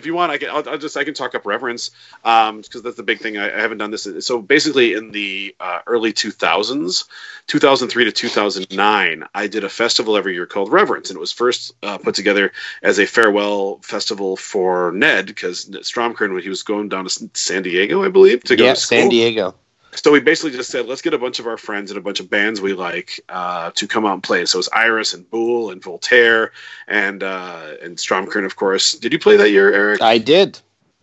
If 0.00 0.06
you 0.06 0.14
want, 0.14 0.32
I 0.32 0.38
can. 0.38 0.48
I'll, 0.48 0.66
I'll 0.66 0.78
just. 0.78 0.96
I 0.96 1.04
can 1.04 1.12
talk 1.12 1.34
up 1.34 1.44
reverence 1.44 1.90
because 2.22 2.82
that's 2.82 2.96
the 2.96 3.02
big 3.02 3.20
thing. 3.20 3.36
I, 3.36 3.54
I 3.54 3.60
haven't 3.60 3.78
done 3.78 3.90
this. 3.90 4.08
So 4.20 4.40
basically, 4.40 4.94
in 4.94 5.10
the 5.10 5.54
uh, 5.60 5.80
early 5.86 6.14
2000s, 6.14 7.04
2003 7.46 8.04
to 8.06 8.12
2009, 8.12 9.24
I 9.34 9.46
did 9.46 9.64
a 9.64 9.68
festival 9.68 10.16
every 10.16 10.32
year 10.32 10.46
called 10.46 10.72
Reverence, 10.72 11.10
and 11.10 11.18
it 11.18 11.20
was 11.20 11.32
first 11.32 11.74
uh, 11.82 11.98
put 11.98 12.14
together 12.14 12.52
as 12.82 12.98
a 12.98 13.06
farewell 13.06 13.80
festival 13.82 14.38
for 14.38 14.90
Ned 14.92 15.26
because 15.26 15.66
Stromkern, 15.66 16.32
when 16.32 16.42
he 16.42 16.48
was 16.48 16.62
going 16.62 16.88
down 16.88 17.06
to 17.06 17.30
San 17.34 17.62
Diego, 17.62 18.02
I 18.02 18.08
believe, 18.08 18.42
to 18.44 18.56
go 18.56 18.64
Yeah, 18.64 18.74
to 18.74 18.80
school. 18.80 18.98
San 18.98 19.08
Diego. 19.10 19.54
So 19.92 20.12
we 20.12 20.20
basically 20.20 20.52
just 20.52 20.70
said, 20.70 20.86
let's 20.86 21.02
get 21.02 21.14
a 21.14 21.18
bunch 21.18 21.38
of 21.40 21.46
our 21.46 21.56
friends 21.56 21.90
and 21.90 21.98
a 21.98 22.00
bunch 22.00 22.20
of 22.20 22.30
bands 22.30 22.60
we 22.60 22.74
like 22.74 23.20
uh, 23.28 23.72
to 23.72 23.88
come 23.88 24.06
out 24.06 24.14
and 24.14 24.22
play. 24.22 24.44
So 24.46 24.58
it's 24.58 24.68
Iris 24.72 25.14
and 25.14 25.28
Boole 25.30 25.70
and 25.72 25.82
Voltaire 25.82 26.52
and 26.86 27.22
uh, 27.22 27.74
and 27.82 27.96
Stromkern, 27.96 28.44
of 28.44 28.56
course. 28.56 28.92
Did 28.92 29.12
you 29.12 29.18
play 29.18 29.36
that 29.36 29.50
year, 29.50 29.72
Eric? 29.72 30.00
I 30.02 30.18
did. 30.18 30.60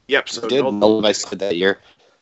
yep. 0.08 0.30
So 0.30 0.46
I 0.46 0.48
did. 0.48 0.64
no- 0.64 0.80
All 0.82 1.00
of 1.00 1.06
I 1.06 1.12
said 1.12 1.40
that 1.40 1.58
year. 1.58 1.80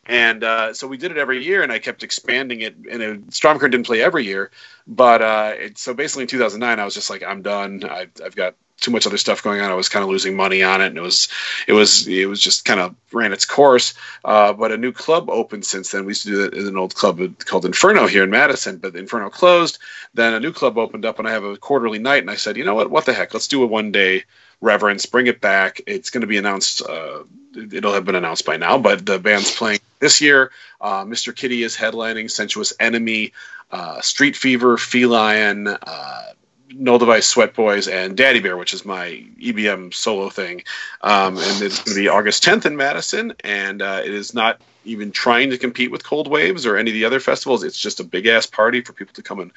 and 0.08 0.43
uh, 0.43 0.73
so 0.73 0.88
we 0.88 0.97
did 0.97 1.12
it 1.12 1.17
every 1.17 1.43
year, 1.43 1.62
and 1.63 1.71
I 1.71 1.80
kept 1.80 2.04
expanding 2.04 2.62
it. 2.62 2.75
And 2.89 3.01
it, 3.01 3.28
Stromkern 3.28 3.71
didn't 3.71 3.86
play 3.86 4.01
every 4.01 4.25
year, 4.25 4.49
but 4.88 5.21
uh, 5.21 5.54
it, 5.56 5.78
so 5.78 5.93
basically 5.93 6.23
in 6.23 6.28
2009, 6.30 6.80
I 6.80 6.84
was 6.86 6.93
just 6.95 7.10
like, 7.10 7.23
I'm 7.23 7.41
done. 7.43 7.84
I, 7.84 8.08
I've 8.23 8.36
got 8.36 8.56
too 8.82 8.92
much 8.92 9.08
other 9.08 9.18
stuff 9.18 9.44
going 9.44 9.62
on. 9.62 9.72
I 9.72 9.76
was 9.76 9.90
kind 9.90 10.04
of 10.04 10.10
losing 10.10 10.36
money 10.36 10.64
on 10.64 10.82
it, 10.82 10.88
and 10.88 10.98
it 10.98 11.02
was, 11.02 11.30
it 11.68 11.74
was, 11.74 12.08
it 12.08 12.28
was 12.28 12.42
just 12.42 12.66
kind 12.66 12.80
of 12.80 12.96
ran 13.12 13.34
its 13.34 13.46
course. 13.46 13.94
Uh, 14.24 14.54
but 14.54 14.72
a 14.72 14.78
new 14.78 14.92
club 14.92 15.30
opened 15.30 15.66
since 15.66 15.92
then. 15.92 16.06
We 16.06 16.12
used 16.12 16.24
to 16.24 16.30
do 16.30 16.38
that 16.44 16.54
in 16.54 16.68
an 16.68 16.78
old 16.78 16.94
club 16.96 17.20
called 17.40 17.66
Inferno 17.66 18.08
here 18.08 18.24
in 18.24 18.30
Madison, 18.30 18.78
but 18.78 18.96
Inferno 18.96 19.30
closed. 19.30 19.80
Then 20.14 20.34
a 20.34 20.40
new 20.40 20.52
club 20.52 20.78
opened 20.78 21.06
up, 21.06 21.20
and 21.20 21.28
I 21.28 21.32
have 21.32 21.44
a 21.44 21.58
quarterly 21.58 22.00
night, 22.00 22.22
and 22.22 22.32
I 22.32 22.36
said, 22.36 22.58
you 22.58 22.64
know 22.66 22.76
what? 22.76 22.92
What 22.92 23.06
the 23.06 23.14
heck? 23.14 23.34
Let's 23.34 23.48
do 23.48 23.64
a 23.64 23.68
one 23.68 23.92
day 23.92 24.24
reverence. 24.62 25.06
Bring 25.06 25.28
it 25.28 25.42
back. 25.42 25.82
It's 25.88 26.10
going 26.10 26.22
to 26.22 26.28
be 26.28 26.38
announced. 26.38 26.82
Uh, 26.82 27.24
it'll 27.56 27.94
have 27.94 28.06
been 28.06 28.16
announced 28.16 28.46
by 28.46 28.58
now, 28.58 28.78
but 28.78 29.06
the 29.06 29.20
band's 29.20 29.56
playing 29.56 29.80
this 30.00 30.22
year. 30.22 30.52
Uh, 30.82 31.06
Mr. 31.06 31.36
Kitty 31.36 31.64
is 31.64 31.76
headlining. 31.76 32.30
Sensuous 32.30 32.74
Enemy, 32.80 33.34
uh, 33.72 34.02
Street 34.02 34.36
Fever, 34.36 34.78
Feline. 34.78 35.68
Uh, 35.68 36.24
Null 36.73 36.97
Device, 36.97 37.28
Sweat 37.28 37.54
Boys, 37.54 37.88
and 37.88 38.17
Daddy 38.17 38.39
Bear, 38.39 38.58
which 38.58 38.73
is 38.73 38.86
my 38.86 39.23
EBM 39.39 39.93
solo 39.93 40.30
thing. 40.30 40.63
Um, 41.01 41.38
and 41.38 41.62
it's 41.62 41.82
going 41.84 41.95
to 41.95 42.01
be 42.01 42.08
August 42.08 42.43
10th 42.43 42.65
in 42.65 42.75
Madison, 42.75 43.34
and 43.43 43.82
uh, 43.82 44.01
it 44.04 44.13
is 44.13 44.34
not 44.34 44.60
even 44.84 45.12
trying 45.12 45.49
to 45.49 45.58
compete 45.58 45.91
with 45.91 46.04
Cold 46.04 46.28
Waves 46.28 46.65
or 46.65 46.78
any 46.78 46.91
of 46.91 46.93
the 46.93 47.06
other 47.06 47.19
festivals. 47.19 47.63
It's 47.63 47.78
just 47.78 47.99
a 47.99 48.04
big 48.04 48.28
ass 48.28 48.45
party 48.45 48.82
for 48.82 48.93
people 48.93 49.13
to 49.15 49.23
come 49.23 49.39
and 49.39 49.51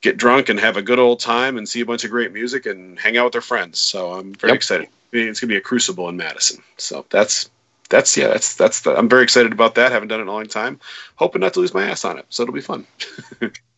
get 0.00 0.16
drunk 0.16 0.48
and 0.48 0.58
have 0.58 0.76
a 0.76 0.82
good 0.82 0.98
old 0.98 1.20
time 1.20 1.58
and 1.58 1.68
see 1.68 1.80
a 1.80 1.86
bunch 1.86 2.04
of 2.04 2.10
great 2.10 2.32
music 2.32 2.66
and 2.66 2.98
hang 2.98 3.16
out 3.16 3.24
with 3.24 3.32
their 3.32 3.42
friends. 3.42 3.78
So 3.80 4.12
I'm 4.12 4.34
very 4.34 4.52
Yep. 4.52 4.56
excited. 4.56 4.88
It's 5.12 5.40
going 5.40 5.48
to 5.48 5.54
be 5.54 5.58
a 5.58 5.60
crucible 5.60 6.08
in 6.08 6.16
Madison. 6.16 6.62
So 6.78 7.04
that's 7.10 7.50
that's 7.90 8.16
yeah, 8.16 8.28
that's 8.28 8.54
that's 8.56 8.80
the, 8.80 8.96
I'm 8.96 9.10
very 9.10 9.24
excited 9.24 9.52
about 9.52 9.74
that. 9.74 9.92
Haven't 9.92 10.08
done 10.08 10.20
it 10.20 10.22
in 10.22 10.28
a 10.28 10.32
long 10.32 10.46
time. 10.46 10.80
Hoping 11.16 11.42
not 11.42 11.52
to 11.54 11.60
lose 11.60 11.74
my 11.74 11.84
ass 11.90 12.06
on 12.06 12.18
it. 12.18 12.24
So 12.30 12.42
it'll 12.42 12.54
be 12.54 12.62
fun. 12.62 12.86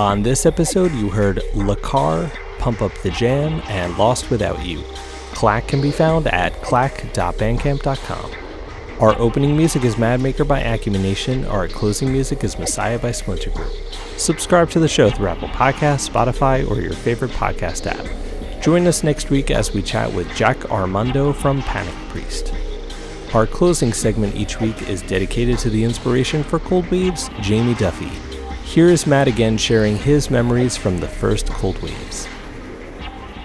On 0.00 0.22
this 0.22 0.46
episode, 0.46 0.92
you 0.92 1.10
heard 1.10 1.42
Le 1.54 1.76
Car, 1.76 2.32
Pump 2.58 2.80
Up 2.80 2.90
the 3.02 3.10
Jam, 3.10 3.60
and 3.68 3.98
Lost 3.98 4.30
Without 4.30 4.64
You. 4.64 4.82
Clack 5.34 5.68
can 5.68 5.82
be 5.82 5.90
found 5.90 6.26
at 6.28 6.54
clack.bandcamp.com. 6.62 8.30
Our 8.98 9.14
opening 9.18 9.58
music 9.58 9.84
is 9.84 9.96
Madmaker 9.96 10.48
by 10.48 10.60
Acumen 10.60 11.02
Nation. 11.02 11.44
Our 11.44 11.68
closing 11.68 12.10
music 12.10 12.42
is 12.44 12.58
Messiah 12.58 12.98
by 12.98 13.10
Splinter 13.10 13.50
Group. 13.50 13.70
Subscribe 14.16 14.70
to 14.70 14.80
the 14.80 14.88
show 14.88 15.10
through 15.10 15.28
Apple 15.28 15.48
Podcasts, 15.48 16.08
Spotify, 16.08 16.66
or 16.66 16.80
your 16.80 16.94
favorite 16.94 17.32
podcast 17.32 17.84
app. 17.86 18.62
Join 18.62 18.86
us 18.86 19.04
next 19.04 19.28
week 19.28 19.50
as 19.50 19.74
we 19.74 19.82
chat 19.82 20.10
with 20.14 20.34
Jack 20.34 20.70
Armando 20.70 21.34
from 21.34 21.60
Panic 21.60 21.94
Priest. 22.08 22.54
Our 23.34 23.46
closing 23.46 23.92
segment 23.92 24.34
each 24.34 24.60
week 24.60 24.80
is 24.88 25.02
dedicated 25.02 25.58
to 25.58 25.68
the 25.68 25.84
inspiration 25.84 26.42
for 26.42 26.58
Cold 26.58 26.90
Waves, 26.90 27.28
Jamie 27.42 27.74
Duffy. 27.74 28.29
Here 28.70 28.88
is 28.88 29.04
Matt 29.04 29.26
again 29.26 29.58
sharing 29.58 29.96
his 29.96 30.30
memories 30.30 30.76
from 30.76 31.00
the 31.00 31.08
first 31.08 31.48
Cold 31.48 31.82
Waves. 31.82 32.28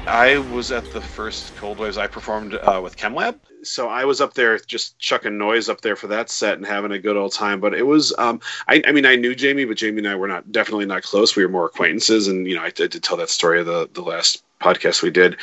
I 0.05 0.37
was 0.53 0.71
at 0.71 0.93
the 0.93 1.01
first 1.01 1.55
Cold 1.55 1.79
Waves 1.79 1.97
I 1.97 2.05
performed 2.05 2.53
uh, 2.53 2.79
with 2.83 2.95
ChemLab. 2.95 3.39
So 3.63 3.89
I 3.89 4.05
was 4.05 4.21
up 4.21 4.35
there 4.35 4.59
just 4.59 4.99
chucking 4.99 5.35
noise 5.35 5.67
up 5.67 5.81
there 5.81 5.95
for 5.95 6.05
that 6.05 6.29
set 6.29 6.59
and 6.59 6.65
having 6.67 6.91
a 6.91 6.99
good 6.99 7.17
old 7.17 7.31
time. 7.31 7.59
But 7.59 7.73
it 7.73 7.87
was, 7.87 8.13
um, 8.19 8.39
I, 8.67 8.83
I 8.85 8.91
mean, 8.91 9.07
I 9.07 9.15
knew 9.15 9.33
Jamie, 9.33 9.65
but 9.65 9.77
Jamie 9.77 9.97
and 9.97 10.07
I 10.07 10.13
were 10.13 10.27
not 10.27 10.51
definitely 10.51 10.85
not 10.85 11.01
close. 11.01 11.35
We 11.35 11.43
were 11.43 11.51
more 11.51 11.65
acquaintances, 11.65 12.27
and 12.27 12.45
you 12.47 12.53
know, 12.53 12.61
I 12.61 12.69
did, 12.69 12.91
did 12.91 13.01
tell 13.01 13.17
that 13.17 13.31
story 13.31 13.59
of 13.59 13.65
the 13.65 13.89
the 13.93 14.03
last 14.03 14.43
podcast 14.61 15.01
we 15.01 15.09
did. 15.09 15.37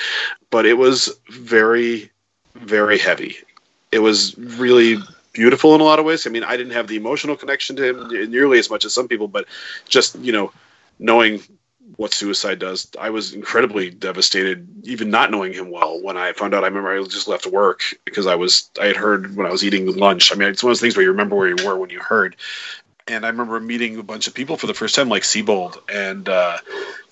But 0.50 0.64
it 0.64 0.78
was 0.78 1.12
very, 1.28 2.08
very 2.54 2.98
heavy. 2.98 3.36
It 3.90 3.98
was 3.98 4.38
really 4.38 4.98
beautiful 5.32 5.74
in 5.74 5.80
a 5.80 5.84
lot 5.84 5.98
of 5.98 6.04
ways. 6.04 6.26
I 6.26 6.30
mean, 6.30 6.44
I 6.44 6.56
didn't 6.56 6.72
have 6.72 6.88
the 6.88 6.96
emotional 6.96 7.36
connection 7.36 7.76
to 7.76 7.84
him 7.84 8.30
nearly 8.30 8.58
as 8.58 8.70
much 8.70 8.84
as 8.84 8.92
some 8.92 9.08
people, 9.08 9.28
but 9.28 9.46
just 9.88 10.18
you 10.18 10.32
know, 10.32 10.52
knowing 10.98 11.42
what 11.96 12.14
suicide 12.14 12.58
does. 12.58 12.88
I 12.98 13.10
was 13.10 13.34
incredibly 13.34 13.90
devastated, 13.90 14.66
even 14.86 15.10
not 15.10 15.30
knowing 15.30 15.52
him 15.52 15.70
well. 15.70 16.00
When 16.00 16.16
I 16.16 16.32
found 16.32 16.54
out, 16.54 16.64
I 16.64 16.68
remember 16.68 16.96
I 16.96 17.02
just 17.04 17.28
left 17.28 17.46
work 17.46 17.82
because 18.04 18.26
I 18.26 18.34
was 18.34 18.70
I 18.80 18.86
had 18.86 18.96
heard 18.96 19.36
when 19.36 19.46
I 19.46 19.50
was 19.50 19.64
eating 19.64 19.86
lunch. 19.96 20.32
I 20.32 20.36
mean, 20.36 20.48
it's 20.48 20.62
one 20.62 20.70
of 20.70 20.76
those 20.76 20.80
things 20.80 20.96
where 20.96 21.04
you 21.04 21.10
remember 21.10 21.36
where 21.36 21.48
you 21.48 21.66
were 21.66 21.76
when 21.76 21.90
you 21.90 22.00
heard. 22.00 22.36
And 23.12 23.24
I 23.24 23.28
remember 23.28 23.60
meeting 23.60 23.98
a 23.98 24.02
bunch 24.02 24.26
of 24.26 24.34
people 24.34 24.56
for 24.56 24.66
the 24.66 24.74
first 24.74 24.94
time, 24.94 25.08
like 25.08 25.22
Seabold 25.22 25.78
and 25.92 26.28
uh, 26.28 26.58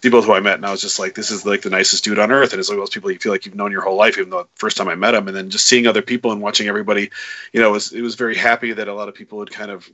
Seabold, 0.03 0.25
who 0.25 0.33
I 0.33 0.41
met, 0.41 0.55
and 0.55 0.67
I 0.67 0.71
was 0.71 0.81
just 0.81 0.99
like, 0.99 1.15
"This 1.15 1.31
is 1.31 1.45
like 1.45 1.63
the 1.63 1.71
nicest 1.71 2.05
dude 2.05 2.19
on 2.19 2.33
earth." 2.33 2.53
And 2.53 2.61
it's 2.61 2.69
like 2.69 2.79
those 2.79 2.91
people 2.91 3.11
you 3.11 3.19
feel 3.19 3.33
like 3.33 3.47
you've 3.47 3.55
known 3.55 3.73
your 3.73 3.83
whole 3.83 3.97
life, 3.97 4.19
even 4.19 4.31
though 4.31 4.45
the 4.45 4.49
first 4.55 4.77
time 4.77 4.89
I 4.89 4.95
met 4.95 5.15
him, 5.15 5.29
and 5.29 5.37
then 5.37 5.51
just 5.51 5.67
seeing 5.67 5.87
other 5.87 6.03
people 6.03 6.33
and 6.33 6.41
watching 6.41 6.69
everybody, 6.69 7.11
you 7.53 7.61
know, 7.61 7.69
it 7.69 7.73
was 7.73 7.93
it 7.93 8.03
was 8.03 8.15
very 8.15 8.37
happy 8.37 8.73
that 8.73 8.89
a 8.89 8.95
lot 8.95 9.09
of 9.09 9.15
people 9.15 9.41
had 9.41 9.51
kind 9.51 9.71
of 9.71 9.91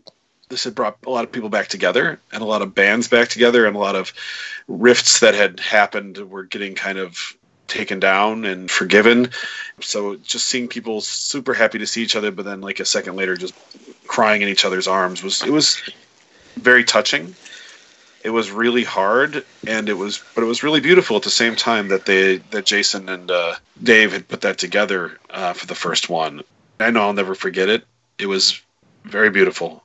this 0.48 0.64
had 0.64 0.74
brought 0.74 0.98
a 1.04 1.10
lot 1.10 1.24
of 1.24 1.32
people 1.32 1.48
back 1.48 1.68
together 1.68 2.20
and 2.32 2.42
a 2.42 2.46
lot 2.46 2.62
of 2.62 2.74
bands 2.74 3.08
back 3.08 3.28
together 3.28 3.66
and 3.66 3.74
a 3.74 3.78
lot 3.78 3.96
of 3.96 4.12
rifts 4.68 5.20
that 5.20 5.34
had 5.34 5.58
happened 5.58 6.18
were 6.18 6.44
getting 6.44 6.74
kind 6.74 6.98
of 6.98 7.36
taken 7.68 8.00
down 8.00 8.44
and 8.44 8.70
forgiven. 8.70 9.30
So 9.80 10.16
just 10.16 10.46
seeing 10.46 10.68
people 10.68 11.00
super 11.00 11.54
happy 11.54 11.78
to 11.78 11.86
see 11.86 12.02
each 12.02 12.16
other, 12.16 12.30
but 12.30 12.44
then 12.44 12.60
like 12.60 12.80
a 12.80 12.84
second 12.84 13.16
later, 13.16 13.36
just 13.36 13.54
crying 14.06 14.42
in 14.42 14.48
each 14.48 14.64
other's 14.64 14.88
arms 14.88 15.22
was 15.22 15.42
it 15.42 15.50
was 15.50 15.82
very 16.56 16.84
touching. 16.84 17.34
It 18.24 18.30
was 18.30 18.50
really 18.50 18.82
hard, 18.82 19.44
and 19.68 19.88
it 19.88 19.92
was, 19.92 20.20
but 20.34 20.42
it 20.42 20.46
was 20.46 20.64
really 20.64 20.80
beautiful 20.80 21.16
at 21.16 21.22
the 21.22 21.30
same 21.30 21.54
time 21.54 21.88
that 21.88 22.06
they 22.06 22.38
that 22.50 22.66
Jason 22.66 23.08
and 23.08 23.30
uh, 23.30 23.54
Dave 23.80 24.12
had 24.12 24.26
put 24.26 24.40
that 24.40 24.58
together 24.58 25.18
uh, 25.30 25.52
for 25.52 25.66
the 25.66 25.76
first 25.76 26.08
one. 26.08 26.42
I 26.80 26.90
know 26.90 27.02
I'll 27.02 27.12
never 27.12 27.34
forget 27.34 27.68
it. 27.68 27.84
It 28.18 28.26
was 28.26 28.60
very 29.04 29.30
beautiful. 29.30 29.74